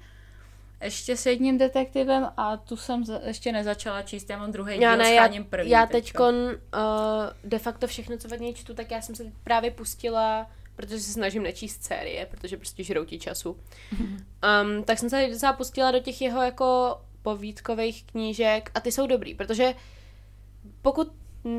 ještě 0.84 1.18
s 1.18 1.26
jedním 1.26 1.58
detektivem 1.58 2.30
a 2.38 2.58
tu 2.58 2.78
jsem 2.78 3.06
za, 3.06 3.20
ještě 3.24 3.52
nezačala 3.52 4.02
číst, 4.02 4.30
já 4.30 4.38
mám 4.38 4.52
druhý 4.52 4.82
Já 4.82 4.96
díl, 4.96 5.04
ne, 5.04 5.14
já, 5.14 5.30
první 5.50 5.72
já 5.72 5.86
teďkon 5.86 6.36
uh, 6.36 6.52
de 7.44 7.60
facto 7.60 7.88
všechno, 7.88 8.18
co 8.18 8.28
od 8.28 8.40
něj 8.40 8.54
čtu, 8.54 8.74
tak 8.74 8.92
já 8.92 9.02
jsem 9.02 9.16
se 9.16 9.24
právě 9.44 9.72
pustila, 9.72 10.48
protože 10.76 11.00
se 11.00 11.14
snažím 11.14 11.44
nečíst 11.44 11.84
série, 11.84 12.26
protože 12.26 12.58
prostě 12.58 12.84
žrou 12.84 13.06
ti 13.06 13.20
času. 13.20 13.52
Um, 13.52 14.84
tak 14.84 15.00
jsem 15.00 15.10
se 15.10 15.36
zapustila 15.36 15.92
do 15.92 16.00
těch 16.00 16.22
jeho 16.22 16.42
jako 16.42 16.98
povídkových 17.22 18.04
knížek 18.04 18.72
a 18.76 18.80
ty 18.80 18.92
jsou 18.92 19.08
dobrý, 19.08 19.36
protože 19.36 19.74
pokud 20.82 21.12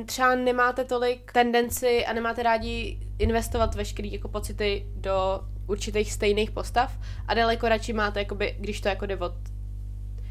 třeba 0.06 0.34
nemáte 0.34 0.84
tolik 0.84 1.32
tendenci 1.32 2.06
a 2.06 2.12
nemáte 2.12 2.42
rádi 2.42 2.98
investovat 3.18 3.74
veškerý 3.74 4.12
jako 4.12 4.28
pocity 4.28 4.86
do 4.94 5.40
určitých 5.66 6.12
stejných 6.12 6.50
postav 6.50 6.98
a 7.28 7.34
daleko 7.34 7.68
radši 7.68 7.92
máte, 7.92 8.20
jakoby, 8.20 8.56
když 8.60 8.80
to 8.80 8.88
jako 8.88 9.06
jde 9.06 9.16
od 9.16 9.32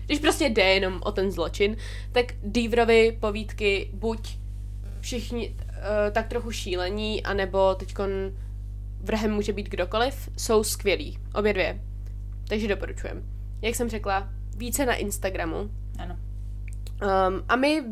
když 0.05 0.19
prostě 0.19 0.45
jde 0.45 0.63
jenom 0.63 1.01
o 1.03 1.11
ten 1.11 1.31
zločin, 1.31 1.77
tak 2.11 2.25
Deaverovy 2.43 3.17
povídky 3.19 3.89
buď 3.93 4.37
všichni 4.99 5.49
uh, 5.49 5.65
tak 6.11 6.27
trochu 6.27 6.51
šílení, 6.51 7.23
anebo 7.23 7.75
teďkon 7.75 8.09
vrhem 9.03 9.31
může 9.33 9.53
být 9.53 9.69
kdokoliv, 9.69 10.29
jsou 10.37 10.63
skvělí. 10.63 11.17
Obě 11.35 11.53
dvě. 11.53 11.81
Takže 12.47 12.67
doporučujem. 12.67 13.23
Jak 13.61 13.75
jsem 13.75 13.89
řekla, 13.89 14.29
více 14.57 14.85
na 14.85 14.95
Instagramu. 14.95 15.71
Ano. 15.99 16.17
Um, 17.27 17.45
a 17.49 17.55
my, 17.55 17.83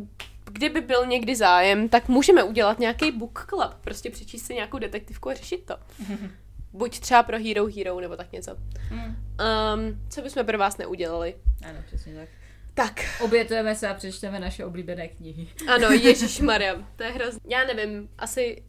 kdyby 0.52 0.80
byl 0.80 1.06
někdy 1.06 1.36
zájem, 1.36 1.88
tak 1.88 2.08
můžeme 2.08 2.42
udělat 2.42 2.78
nějaký 2.78 3.12
book 3.12 3.46
club, 3.48 3.74
prostě 3.80 4.10
přečíst 4.10 4.42
si 4.46 4.54
nějakou 4.54 4.78
detektivku 4.78 5.30
a 5.30 5.34
řešit 5.34 5.64
to. 5.66 5.76
Buď 6.72 7.00
třeba 7.00 7.22
pro 7.22 7.38
Hero 7.38 7.66
Hero, 7.76 8.00
nebo 8.00 8.16
tak 8.16 8.32
něco. 8.32 8.56
Mm. 8.90 9.00
Um, 9.00 10.00
co 10.08 10.22
bychom 10.22 10.46
pro 10.46 10.58
vás 10.58 10.78
neudělali? 10.78 11.34
Ano, 11.68 11.78
přesně 11.86 12.14
tak. 12.14 12.28
Tak, 12.74 13.00
Obětujeme 13.20 13.74
se 13.74 13.88
a 13.88 13.94
přečteme 13.94 14.40
naše 14.40 14.64
oblíbené 14.64 15.08
knihy. 15.08 15.48
ano, 15.74 15.90
Ježíš 15.90 16.40
Maria, 16.46 16.74
to 16.96 17.02
je 17.02 17.10
hrozně. 17.10 17.40
Já 17.56 17.64
nevím, 17.64 18.08
asi 18.18 18.62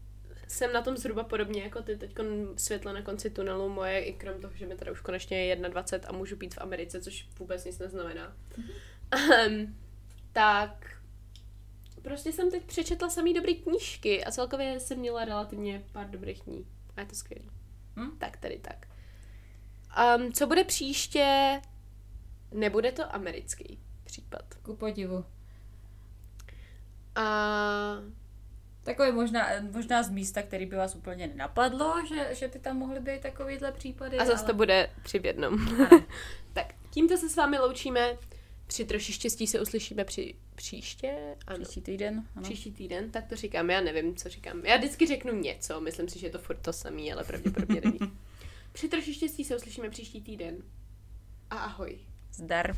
jsem 0.54 0.74
na 0.74 0.82
tom 0.82 0.98
zhruba 0.98 1.24
podobně 1.24 1.64
jako 1.64 1.82
ty, 1.82 1.98
teď 1.98 2.16
světlo 2.56 2.94
na 2.94 3.02
konci 3.02 3.30
tunelu 3.30 3.70
moje, 3.70 4.04
i 4.04 4.14
krom 4.14 4.42
toho, 4.42 4.54
že 4.56 4.66
mi 4.66 4.76
teda 4.76 4.92
už 4.92 5.02
konečně 5.02 5.46
je 5.46 5.56
21 5.56 6.10
a 6.10 6.18
můžu 6.18 6.36
být 6.36 6.56
v 6.56 6.62
Americe, 6.62 7.02
což 7.02 7.28
vůbec 7.40 7.66
nic 7.66 7.80
neznamená. 7.80 8.36
Um, 9.48 9.78
tak 10.32 10.98
prostě 12.02 12.32
jsem 12.32 12.52
teď 12.52 12.64
přečetla 12.64 13.10
samý 13.10 13.34
dobrý 13.34 13.56
knížky 13.56 14.24
a 14.24 14.32
celkově 14.32 14.80
jsem 14.80 15.00
měla 15.00 15.26
relativně 15.26 15.84
pár 15.92 16.10
dobrých 16.10 16.42
dní. 16.42 16.68
A 16.98 17.02
je 17.02 17.08
to 17.08 17.16
skvělý. 17.16 17.50
Hm? 17.96 18.18
Tak 18.18 18.38
tedy 18.38 18.60
tak. 18.60 18.88
Um, 20.18 20.34
co 20.34 20.48
bude 20.48 20.64
příště? 20.64 21.62
Nebude 22.52 22.92
to 22.92 23.16
americký 23.16 23.80
případ. 24.04 24.54
Ku 24.54 24.76
podivu. 24.76 25.26
A 27.16 27.24
Takové 28.84 29.12
možná, 29.12 29.48
možná 29.72 30.04
z 30.04 30.10
místa, 30.10 30.42
který 30.42 30.66
by 30.66 30.76
vás 30.76 30.96
úplně 30.96 31.28
nenapadlo, 31.28 31.96
že, 32.08 32.36
že 32.36 32.48
by 32.48 32.60
tam 32.60 32.78
mohly 32.78 33.00
být 33.00 33.22
takovýhle 33.22 33.72
případy. 33.72 34.18
A 34.18 34.26
zase 34.26 34.38
ale... 34.38 34.48
to 34.48 34.54
bude 34.54 34.90
při 35.04 35.20
v 35.20 35.26
jednom. 35.26 35.78
tak, 36.54 36.74
tímto 36.90 37.18
se 37.18 37.30
s 37.30 37.36
vámi 37.36 37.60
loučíme. 37.60 38.18
Při 38.68 38.86
troši 38.86 39.14
štěstí 39.14 39.48
se 39.48 39.62
uslyšíme 39.62 40.06
při 40.06 40.36
příště. 40.56 41.36
Ano. 41.48 41.60
Příští 41.60 41.82
týden. 41.82 42.24
Ano. 42.36 42.44
Příští 42.44 42.72
týden, 42.72 43.12
tak 43.12 43.28
to 43.28 43.36
říkám, 43.36 43.70
já 43.70 43.82
nevím, 43.82 44.16
co 44.16 44.30
říkám. 44.30 44.66
Já 44.66 44.78
vždycky 44.78 45.08
řeknu 45.08 45.34
něco, 45.34 45.82
myslím 45.82 46.10
si, 46.10 46.20
že 46.20 46.28
je 46.28 46.32
to 46.32 46.40
furt 46.40 46.58
to 46.58 46.74
samý, 46.74 47.14
ale 47.14 47.24
pravděpodobně 47.24 47.82
není. 47.86 48.00
Při 48.72 48.90
troši 48.90 49.14
štěstí 49.14 49.44
se 49.44 49.56
uslyšíme 49.56 49.90
příští 49.90 50.22
týden. 50.22 50.58
A 51.50 51.58
ahoj. 51.58 52.00
Zdar. 52.34 52.76